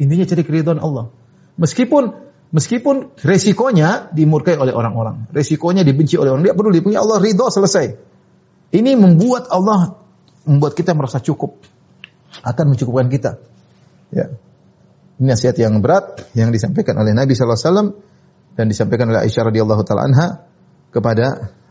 [0.00, 1.12] Intinya cari keridhaan Allah.
[1.60, 2.16] Meskipun
[2.48, 8.07] meskipun resikonya dimurkai oleh orang-orang, resikonya dibenci oleh orang, dia perlu punya Allah ridho selesai.
[8.68, 9.96] Ini membuat Allah
[10.44, 11.56] membuat kita merasa cukup
[12.44, 13.40] akan mencukupkan kita.
[14.12, 14.32] Ya.
[15.18, 17.88] Ini nasihat yang berat yang disampaikan oleh Nabi sallallahu alaihi wasallam
[18.54, 20.28] dan disampaikan oleh Aisyah radhiyallahu taala anha
[20.94, 21.26] kepada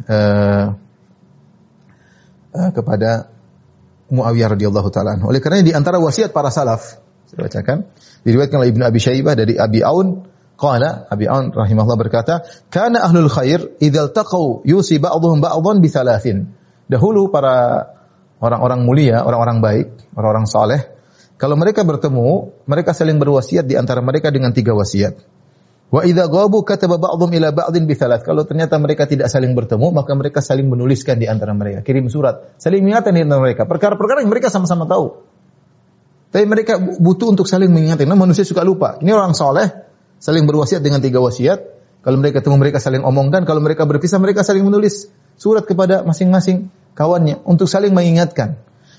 [0.10, 0.66] uh,
[2.54, 3.32] uh, kepada
[4.08, 5.32] Muawiyah radhiyallahu taala anhu.
[5.32, 7.88] Oleh karena di antara wasiat para salaf, saya bacakan,
[8.24, 13.30] diriwayatkan oleh Ibnu Abi Syaibah dari Abi Aun Qala Abi Aun rahimahullah berkata, "Kana ahlul
[13.30, 16.50] khair idzal taqau yusi ba'dhum ba'dhan bi thalathin."
[16.88, 17.88] Dahulu para
[18.40, 20.98] orang-orang mulia, orang-orang baik, orang-orang saleh
[21.38, 25.22] kalau mereka bertemu, mereka saling berwasiat di antara mereka dengan tiga wasiat.
[25.88, 30.18] Wa idza ghabu kataba ba'dhum ila ba'dhin bi Kalau ternyata mereka tidak saling bertemu, maka
[30.18, 33.70] mereka saling menuliskan di antara mereka, kirim surat, saling mengingatkan di antara mereka.
[33.70, 35.24] Perkara-perkara yang mereka sama-sama tahu.
[36.34, 38.10] Tapi mereka butuh untuk saling mengingatkan.
[38.10, 38.98] Nah, manusia suka lupa.
[39.00, 39.70] Ini orang soleh,
[40.18, 41.78] saling berwasiat dengan tiga wasiat.
[42.02, 46.74] Kalau mereka ketemu mereka saling omongkan, kalau mereka berpisah mereka saling menulis surat kepada masing-masing
[46.98, 48.58] kawannya untuk saling mengingatkan.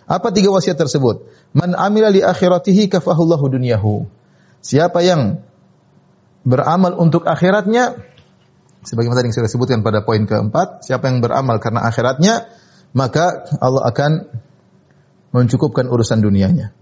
[0.09, 1.29] Apa tiga wasiat tersebut?
[1.53, 4.09] Man amila li akhiratihi kafahullahu dunyahu.
[4.65, 5.45] Siapa yang
[6.47, 7.99] beramal untuk akhiratnya,
[8.87, 12.49] sebagaimana tadi yang saya sebutkan pada poin keempat, siapa yang beramal karena akhiratnya,
[12.97, 14.13] maka Allah akan
[15.35, 16.78] mencukupkan urusan dunianya.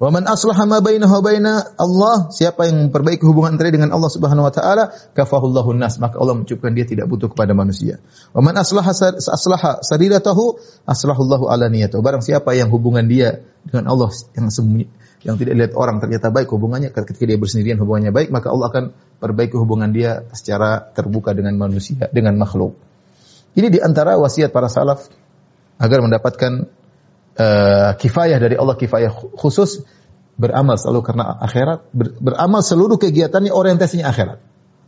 [0.00, 4.48] Wa man aslaha ma bainahu baina Allah, siapa yang memperbaiki hubungan antara dengan Allah Subhanahu
[4.48, 8.00] wa taala, kafahullahu nas, maka Allah mencukupkan dia tidak butuh kepada manusia.
[8.32, 10.56] Wa man aslaha aslaha sariratahu,
[10.88, 12.00] aslahullahu ala niyatahu.
[12.00, 14.88] Barang siapa yang hubungan dia dengan Allah yang sembunyi,
[15.20, 18.84] yang tidak lihat orang ternyata baik hubungannya ketika dia bersendirian hubungannya baik, maka Allah akan
[19.20, 22.72] perbaiki hubungan dia secara terbuka dengan manusia, dengan makhluk.
[23.52, 25.12] Ini di antara wasiat para salaf
[25.76, 26.79] agar mendapatkan
[27.36, 29.84] uh, kifayah dari Allah kifayah khusus
[30.40, 34.38] beramal selalu karena akhirat ber, beramal seluruh kegiatannya orientasinya akhirat.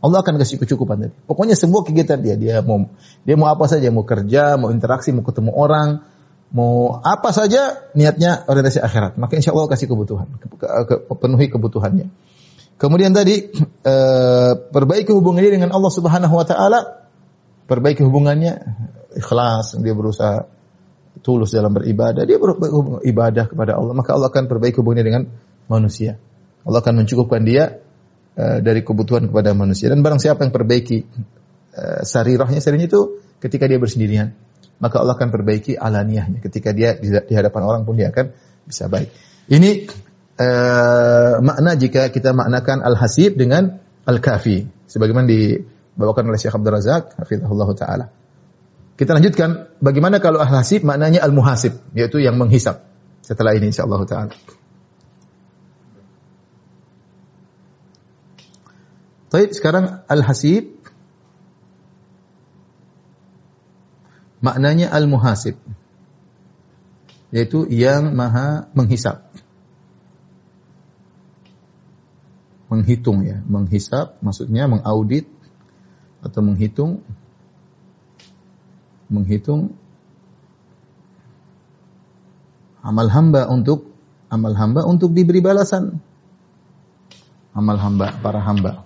[0.03, 1.15] Allah akan kasih kecukupan tadi.
[1.23, 2.91] Pokoknya semua kegiatan dia dia mau
[3.23, 6.03] dia mau apa saja mau kerja mau interaksi mau ketemu orang
[6.51, 9.15] mau apa saja niatnya orientasi akhirat.
[9.15, 12.11] Maka insya Allah kasih kebutuhan ke, ke, penuhi kebutuhannya.
[12.75, 13.47] Kemudian tadi
[13.87, 16.79] uh, perbaiki hubungannya dengan Allah Subhanahu Wa Taala.
[17.63, 18.59] Perbaiki hubungannya
[19.15, 20.51] ikhlas dia berusaha
[21.21, 25.23] tulus dalam beribadah, dia beribadah kepada Allah, maka Allah akan perbaiki hubungannya dengan
[25.69, 26.17] manusia.
[26.63, 27.77] Allah akan mencukupkan dia
[28.39, 29.91] uh, dari kebutuhan kepada manusia.
[29.91, 31.05] Dan barang siapa yang perbaiki
[31.75, 34.33] uh, sarirahnya, sarirahnya itu ketika dia bersendirian,
[34.81, 36.39] maka Allah akan perbaiki alaniyahnya.
[36.41, 38.33] Ketika dia di, di hadapan orang pun dia akan
[38.65, 39.11] bisa baik.
[39.51, 39.91] Ini
[40.39, 44.65] uh, makna jika kita maknakan al-hasib dengan al-kafi.
[44.87, 48.05] Sebagaimana dibawakan oleh Syekh Abdul Razak, hafizahullah ta'ala.
[49.03, 52.87] Kita lanjutkan bagaimana kalau al-hasib maknanya al-muhasib yaitu yang menghisap.
[53.19, 54.31] Setelah ini insyaallah taala.
[59.27, 60.71] Baik, sekarang al-hasib
[64.39, 65.59] maknanya al-muhasib
[67.35, 69.19] yaitu yang maha menghisap.
[72.71, 75.27] Menghitung ya, menghisap maksudnya mengaudit
[76.23, 77.03] atau menghitung
[79.13, 79.77] menghitung
[82.81, 83.93] amal hamba untuk
[84.33, 86.01] amal hamba untuk diberi balasan.
[87.53, 88.81] Amal hamba para hamba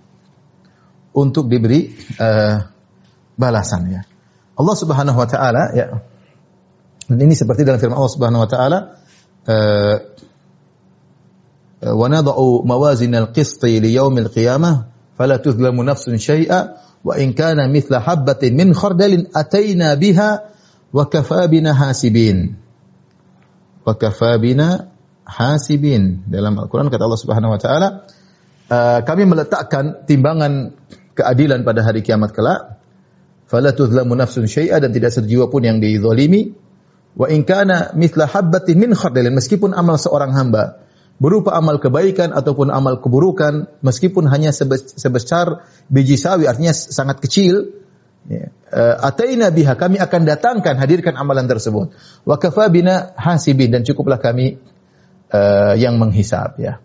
[1.15, 2.67] untuk diberi uh,
[3.39, 4.01] balasan ya.
[4.59, 6.03] Allah Subhanahu wa taala ya.
[7.07, 8.79] Dan ini seperti dalam firman Allah Subhanahu wa taala
[9.47, 9.95] uh,
[11.87, 18.01] wa nad'u mawazin al-qist li yawm al-qiyamah fala tuzlamu nafsun syai'a wa in kana mithla
[18.01, 20.29] habbatin min khardalin ataina biha
[20.93, 22.57] wa kafa bina hasibin.
[23.83, 24.89] Wa kafa bina
[25.27, 26.23] hasibin.
[26.27, 27.87] Dalam Al-Qur'an kata Allah Subhanahu wa taala
[28.71, 30.73] uh, kami meletakkan timbangan
[31.13, 32.79] keadilan pada hari kiamat kelak.
[33.47, 36.51] Fala tuzlamu nafsun syai'a dan tidak sejiwa pun yang dizalimi.
[37.17, 39.31] Wa in kana mithla habbatin min khardalin.
[39.33, 40.86] Meskipun amal seorang hamba
[41.17, 47.73] berupa amal kebaikan ataupun amal keburukan meskipun hanya sebesar biji sawi artinya sangat kecil
[48.29, 51.93] ya, uh, ataina biha kami akan datangkan hadirkan amalan tersebut.
[52.21, 54.61] Wa kafa bina hasibin dan cukuplah kami
[55.33, 56.77] uh, yang menghisap ya.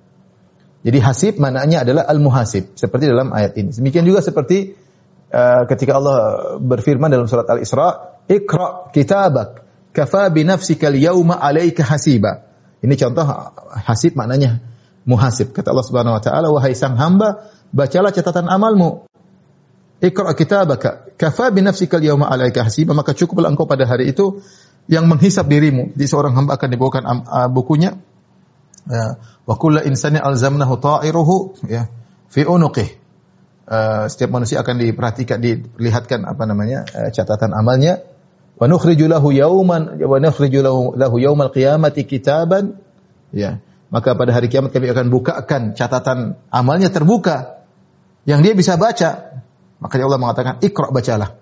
[0.83, 3.71] Jadi hasib maknanya adalah al muhasib seperti dalam ayat ini.
[3.71, 4.73] Demikian juga seperti
[5.29, 6.18] uh, ketika Allah
[6.59, 9.61] berfirman dalam surat al Isra ikra kitabak
[9.92, 10.97] kafa bi nafsika al
[11.85, 12.52] hasiba
[12.83, 13.23] ini contoh
[13.87, 14.59] hasib maknanya
[15.07, 15.55] muhasib.
[15.55, 19.07] Kata Allah Subhanahu wa taala, wahai sang hamba, bacalah catatan amalmu.
[20.03, 24.42] Iqra kitabaka, kafa bi nafsika al-yawma 'alaika hasiba, maka cukuplah engkau pada hari itu
[24.90, 25.95] yang menghisap dirimu.
[25.95, 27.95] Di seorang hamba akan dibawakan uh, bukunya.
[28.90, 29.23] Ya.
[29.47, 31.87] Wa kullu insani alzamnahu ta'iruhu ya
[32.27, 32.99] fi unuqih.
[33.62, 38.03] Uh, setiap manusia akan diperhatikan dilihatkan apa namanya uh, catatan amalnya
[38.57, 42.81] wa nukhriju lahu yauman wa nukhriju lahu, lahu yaumal qiyamati kitaban.
[43.33, 43.65] Ya.
[43.93, 47.61] Maka pada hari kiamat kami akan bukakan catatan amalnya terbuka
[48.25, 49.43] yang dia bisa baca.
[49.83, 51.37] Maka Allah mengatakan ikra bacalah.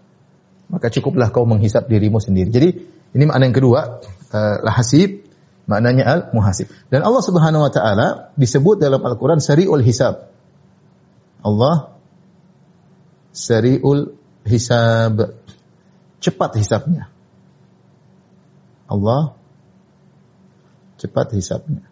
[0.71, 2.51] Maka cukuplah kau menghisap dirimu sendiri.
[2.51, 2.69] Jadi
[3.15, 4.03] ini makna yang kedua
[4.35, 5.27] uh, lahasib
[5.71, 6.67] maknanya al muhasib.
[6.91, 10.31] Dan Allah Subhanahu wa taala disebut dalam Al-Qur'an sariul hisab.
[11.47, 11.95] Allah
[13.31, 15.40] sariul hisab
[16.21, 17.09] cepat hisapnya.
[18.87, 19.35] Allah
[21.01, 21.89] cepat hisapnya.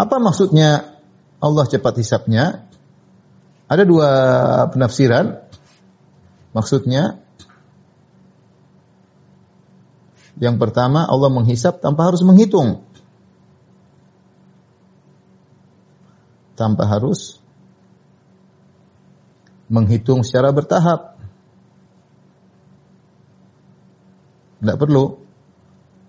[0.00, 0.98] Apa maksudnya
[1.38, 2.64] Allah cepat hisapnya?
[3.68, 4.10] Ada dua
[4.72, 5.44] penafsiran.
[6.54, 7.20] Maksudnya
[10.38, 12.82] yang pertama Allah menghisap tanpa harus menghitung.
[16.54, 17.42] Tanpa harus
[19.66, 21.13] menghitung secara bertahap.
[24.64, 25.20] Tidak perlu.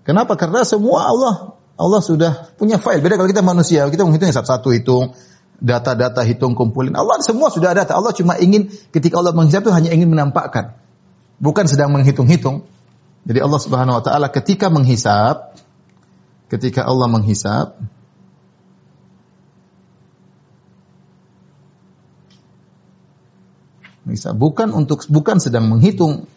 [0.08, 0.40] Kenapa?
[0.40, 1.36] Karena semua Allah
[1.76, 3.04] Allah sudah punya file.
[3.04, 5.12] Beda kalau kita manusia, kita menghitung satu-satu hitung,
[5.60, 6.96] data-data hitung kumpulin.
[6.96, 7.84] Allah semua sudah ada.
[7.92, 10.80] Allah cuma ingin ketika Allah menghisap itu hanya ingin menampakkan.
[11.36, 12.64] Bukan sedang menghitung-hitung.
[13.28, 15.60] Jadi Allah Subhanahu wa taala ketika menghisap
[16.48, 17.76] ketika Allah menghisap
[24.06, 26.30] Bisa bukan untuk bukan sedang menghitung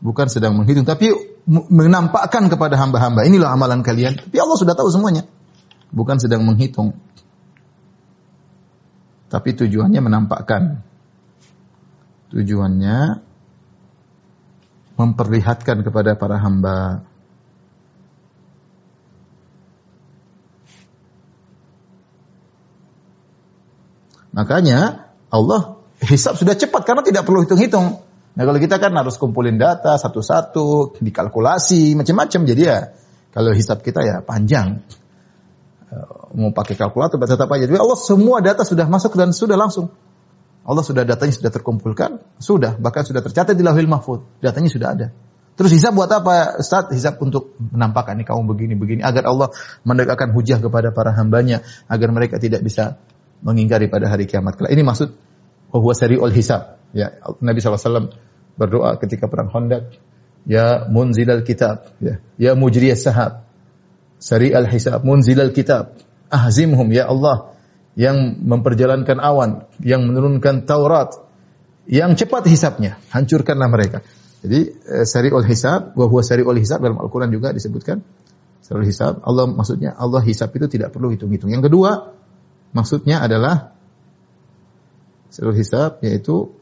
[0.00, 1.12] bukan sedang menghitung tapi
[1.46, 3.24] menampakkan kepada hamba-hamba.
[3.28, 4.16] Inilah amalan kalian.
[4.16, 5.28] Tapi Allah sudah tahu semuanya.
[5.92, 6.96] Bukan sedang menghitung.
[9.30, 10.82] Tapi tujuannya menampakkan.
[12.34, 12.98] Tujuannya
[14.98, 17.08] memperlihatkan kepada para hamba.
[24.30, 28.09] Makanya Allah hisab sudah cepat karena tidak perlu hitung-hitung.
[28.30, 32.40] Nah kalau kita kan harus kumpulin data satu-satu, dikalkulasi, macam-macam.
[32.46, 32.94] Jadi ya
[33.34, 34.78] kalau hisab kita ya panjang.
[35.90, 36.06] Eh,
[36.38, 37.66] mau pakai kalkulator tetap aja.
[37.66, 39.90] Jadi Allah semua data sudah masuk dan sudah langsung.
[40.62, 44.22] Allah sudah datanya sudah terkumpulkan, sudah bahkan sudah tercatat di Lauhil Mahfud.
[44.38, 45.06] Datanya sudah ada.
[45.60, 46.56] Terus hisab buat apa?
[46.56, 49.52] Ustaz, hisab untuk menampakkan ini kamu begini-begini agar Allah
[49.84, 52.96] mendekatkan hujah kepada para hambanya agar mereka tidak bisa
[53.44, 54.72] mengingkari pada hari kiamat kelak.
[54.72, 55.12] Ini maksud
[55.68, 56.79] bahwa sari'ul hisab.
[56.90, 58.10] Ya, Nabi SAW
[58.58, 59.94] berdoa ketika perang Khandaq,
[60.44, 63.46] ya munzilal kitab, ya, ya mujriyas sahab,
[64.20, 65.96] sari'al hisab, munzilal kitab,
[66.28, 67.56] ahzimhum ya Allah
[67.98, 71.14] yang memperjalankan awan, yang menurunkan Taurat,
[71.90, 73.98] yang cepat hisabnya, hancurkanlah mereka.
[74.40, 78.00] Jadi eh, sari'ul hisab, wa huwa sari'ul hisab dalam Al-Qur'an juga disebutkan
[78.64, 79.20] sari'ul hisab.
[79.26, 81.52] Allah maksudnya Allah hisab itu tidak perlu hitung-hitung.
[81.52, 82.14] Yang kedua,
[82.72, 83.76] maksudnya adalah
[85.28, 86.56] sari'ul hisab yaitu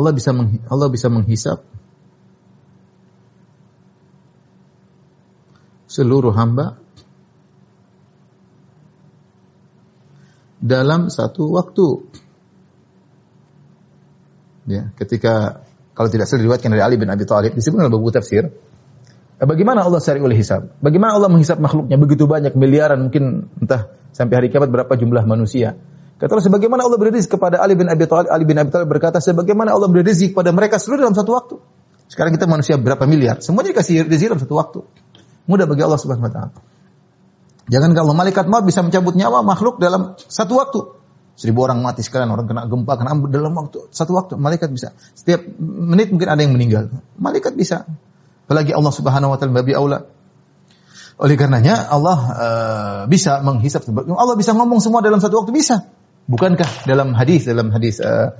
[0.00, 1.60] Allah bisa meng, Allah bisa menghisap
[5.90, 6.80] seluruh hamba
[10.56, 11.88] dalam satu waktu.
[14.70, 18.48] Ya, ketika kalau tidak salah diriwayatkan dari Ali bin Abi Thalib disebut dalam buku tafsir.
[19.40, 20.72] Eh, bagaimana Allah oleh hisab?
[20.80, 25.76] Bagaimana Allah menghisap makhluknya begitu banyak miliaran mungkin entah sampai hari kiamat berapa jumlah manusia?
[26.20, 29.24] Kata sebagaimana Allah beri rezeki kepada Ali bin Abi Thalib, Ali bin Abi Thalib berkata
[29.24, 31.56] sebagaimana Allah beri rezeki kepada mereka seluruh dalam satu waktu.
[32.12, 33.40] Sekarang kita manusia berapa miliar?
[33.40, 34.80] Semuanya dikasih rezeki dalam satu waktu.
[35.48, 36.52] Mudah bagi Allah Subhanahu wa taala.
[37.72, 40.80] Jangan kalau malaikat maut bisa mencabut nyawa makhluk dalam satu waktu.
[41.40, 44.36] Seribu orang mati sekalian, orang kena gempa, kena dalam waktu satu waktu.
[44.36, 44.92] Malaikat bisa.
[45.16, 46.92] Setiap menit mungkin ada yang meninggal.
[47.16, 47.88] Malaikat bisa.
[48.44, 50.04] Apalagi Allah Subhanahu Wa Taala babi aula.
[51.16, 53.88] Oleh karenanya Allah uh, bisa menghisap.
[53.88, 55.88] Allah bisa ngomong semua dalam satu waktu bisa.
[56.30, 58.30] Bukankah dalam hadis dalam hadis uh,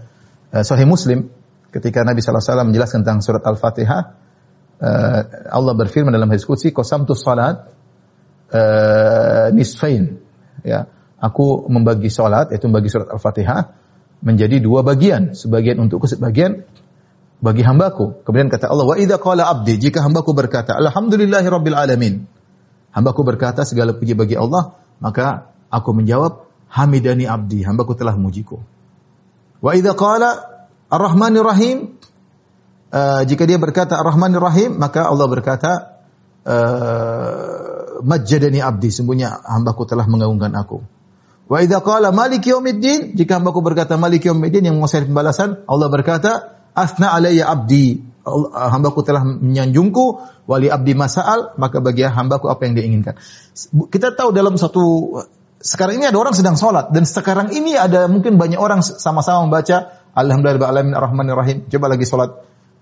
[0.54, 1.26] uh, Sahih Muslim
[1.74, 4.14] ketika Nabi SAW menjelaskan tentang surat Al-Fatihah,
[4.78, 5.20] uh,
[5.50, 7.66] Allah berfirman dalam hadis qudsi, "Qasamtu salat
[8.54, 10.22] uh, nisfain.
[10.62, 10.86] Ya
[11.18, 13.74] aku membagi salat yaitu membagi surat Al-Fatihah
[14.22, 16.62] menjadi dua bagian sebagian untukku sebagian
[17.40, 18.22] bagi hambaku.
[18.22, 22.28] Kemudian kata Allah wa idza qala abdi jika hambaku berkata alhamdulillahi rabbil alamin
[22.92, 28.62] hambaku berkata segala puji bagi Allah maka aku menjawab hamidani abdi hambaku telah memujiku
[29.60, 30.30] wa idza qala
[30.90, 31.98] arrahmanir rahim
[32.94, 35.70] uh, jika dia berkata arrahmanir rahim maka Allah berkata
[36.46, 37.60] uh,
[38.02, 40.80] majjadani abdi sembunyi hambaku telah mengagungkan aku.
[41.50, 46.62] Wa idza qala maliki yaumiddin jika hambaku berkata maliki yaumiddin yang menguasai pembalasan Allah berkata
[46.72, 47.98] asna alayya abdi
[48.54, 53.14] hambaku telah menyanjungku wali abdi masal maka bagi hambaku apa yang dia inginkan.
[53.90, 54.82] Kita tahu dalam satu
[55.60, 60.00] sekarang ini ada orang sedang sholat dan sekarang ini ada mungkin banyak orang sama-sama membaca
[60.16, 60.96] Alhamdulillah alamin
[61.36, 61.58] rahim.
[61.68, 62.32] Coba lagi sholat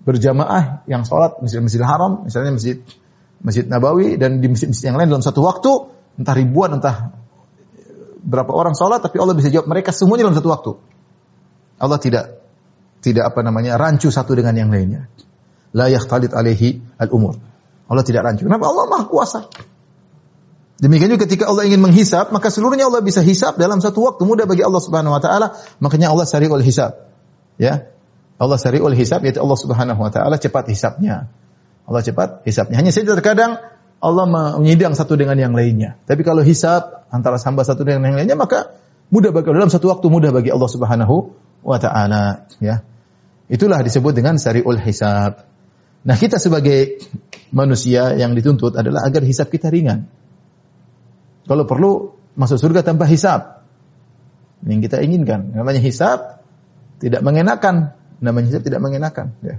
[0.01, 2.79] berjamaah yang sholat masjid-masjid haram misalnya masjid
[3.39, 5.71] Masjid Nabawi dan di masjid-masjid yang lain dalam satu waktu
[6.19, 7.15] entah ribuan entah
[8.19, 10.71] berapa orang sholat tapi Allah bisa jawab mereka semuanya dalam satu waktu.
[11.79, 12.25] Allah tidak
[12.99, 15.07] tidak apa namanya rancu satu dengan yang lainnya.
[15.71, 17.39] La yakhtalid alaihi al-umur.
[17.87, 18.43] Allah tidak rancu.
[18.43, 18.67] Kenapa?
[18.67, 19.47] Allah Maha Kuasa.
[20.79, 24.47] Demikian juga ketika Allah ingin menghisap, maka seluruhnya Allah bisa hisap dalam satu waktu mudah
[24.47, 27.11] bagi Allah Subhanahu wa taala, makanya Allah syari'ul hisap.
[27.59, 27.91] Ya.
[28.39, 31.27] Allah syari'ul hisap yaitu Allah Subhanahu wa taala cepat hisapnya.
[31.83, 32.79] Allah cepat hisapnya.
[32.79, 33.59] Hanya saja terkadang
[33.99, 34.25] Allah
[34.55, 35.99] menyidang satu dengan yang lainnya.
[36.07, 38.71] Tapi kalau hisap antara hamba satu dengan yang lainnya maka
[39.11, 41.15] mudah bagi dalam satu waktu mudah bagi Allah Subhanahu
[41.59, 42.87] wa taala ya.
[43.51, 45.43] Itulah disebut dengan syari'ul hisab.
[46.05, 47.03] Nah, kita sebagai
[47.51, 50.07] manusia yang dituntut adalah agar hisap kita ringan.
[51.49, 53.65] Kalau perlu masuk surga tanpa hisap.
[54.61, 55.49] Yang kita inginkan.
[55.57, 56.45] Namanya hisap
[57.01, 57.97] tidak mengenakan.
[58.21, 59.33] Namanya hisap tidak mengenakan.
[59.41, 59.57] Ya.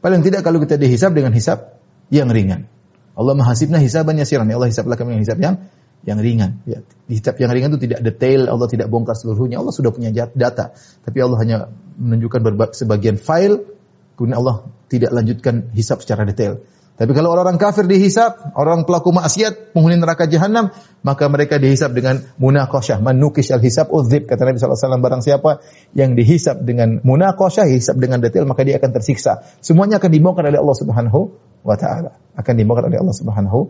[0.00, 1.76] Paling tidak kalau kita dihisab dengan hisab
[2.08, 2.64] yang ringan.
[3.12, 4.48] Allah menghasibnya hisaban yasiran.
[4.48, 5.68] Ya Allah hisablah kami dengan hisab yang
[6.06, 6.62] yang ringan.
[6.64, 9.58] Ya, hisab yang ringan itu tidak detail, Allah tidak bongkar seluruhnya.
[9.58, 10.70] Allah sudah punya data,
[11.02, 11.56] tapi Allah hanya
[11.98, 12.40] menunjukkan
[12.78, 13.66] sebagian file,
[14.14, 16.62] kemudian Allah tidak lanjutkan hisab secara detail.
[16.98, 20.74] Tapi kalau orang kafir dihisap, orang pelaku maksiat, penghuni neraka jahanam,
[21.06, 25.62] maka mereka dihisap dengan munaqasyah, manukis al-hisab udzib kata Nabi SAW barang siapa
[25.94, 29.46] yang dihisap dengan munaqasyah, hisap dengan detail maka dia akan tersiksa.
[29.62, 31.20] Semuanya akan dibongkar oleh Allah Subhanahu
[31.62, 32.18] wa taala.
[32.34, 33.60] Akan dibongkar oleh Allah Subhanahu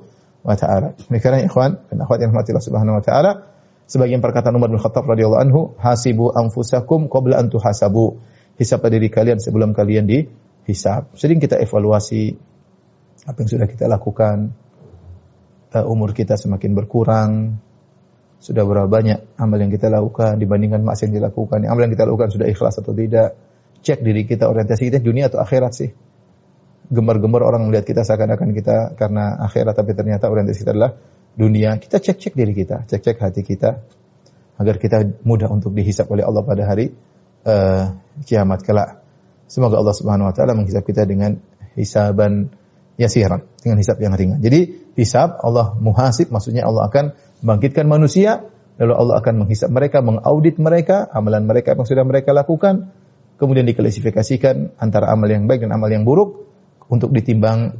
[0.48, 0.96] wa taala.
[0.96, 3.44] Demikian ikhwan dan akhwat yang Subhanahu wa taala,
[3.84, 8.24] sebagian perkataan Umar bin Khattab radhiyallahu anhu, hasibu anfusakum qabla an tuhasabu.
[8.56, 11.12] Hisaplah diri kalian sebelum kalian dihisap.
[11.12, 12.48] Sering kita evaluasi
[13.28, 14.56] apa yang sudah kita lakukan,
[15.76, 17.60] uh, umur kita semakin berkurang,
[18.40, 21.68] sudah berapa banyak amal yang kita lakukan dibandingkan maksiat yang dilakukan.
[21.68, 23.36] Amal yang kita lakukan sudah ikhlas atau tidak.
[23.84, 25.90] Cek diri kita, orientasi kita dunia atau akhirat sih.
[26.88, 30.96] Gemar-gemar orang melihat kita seakan-akan kita karena akhirat tapi ternyata orientasi kita adalah
[31.36, 31.76] dunia.
[31.76, 33.70] Kita cek-cek diri kita, cek-cek hati kita
[34.58, 36.90] agar kita mudah untuk dihisap oleh Allah pada hari
[37.46, 37.84] uh,
[38.24, 39.02] kiamat kelak.
[39.46, 41.38] Semoga Allah Subhanahu wa taala menghisap kita dengan
[41.78, 42.50] hisaban
[42.98, 44.42] yasiran dengan hisab yang ringan.
[44.42, 47.14] Jadi hisab Allah muhasib maksudnya Allah akan
[47.46, 48.44] bangkitkan manusia
[48.78, 52.94] lalu Allah akan menghisap mereka, mengaudit mereka, amalan mereka yang sudah mereka lakukan,
[53.38, 56.46] kemudian diklasifikasikan antara amal yang baik dan amal yang buruk
[56.86, 57.74] untuk ditimbang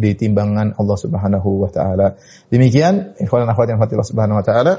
[0.00, 2.16] di timbangan Allah Subhanahu wa taala.
[2.48, 4.72] Demikian ikhwan akhwat yang Allah Subhanahu wa taala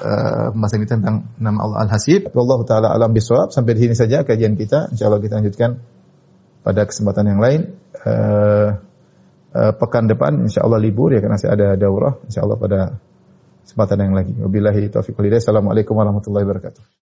[0.00, 2.32] uh, ini tentang nama Allah Al-Hasib.
[2.32, 3.52] Allah taala alam bisawab.
[3.52, 4.88] Sampai di sini saja kajian kita.
[4.96, 5.76] Insyaallah kita lanjutkan
[6.64, 7.60] pada kesempatan yang lain.
[8.00, 8.80] Uh,
[9.52, 12.80] uh, pekan depan insya Allah libur ya karena saya ada daurah insya Allah pada
[13.62, 14.34] kesempatan yang lagi.
[14.36, 15.40] Wabillahi taufiq walhidayah.
[15.40, 17.01] Assalamualaikum warahmatullahi wabarakatuh.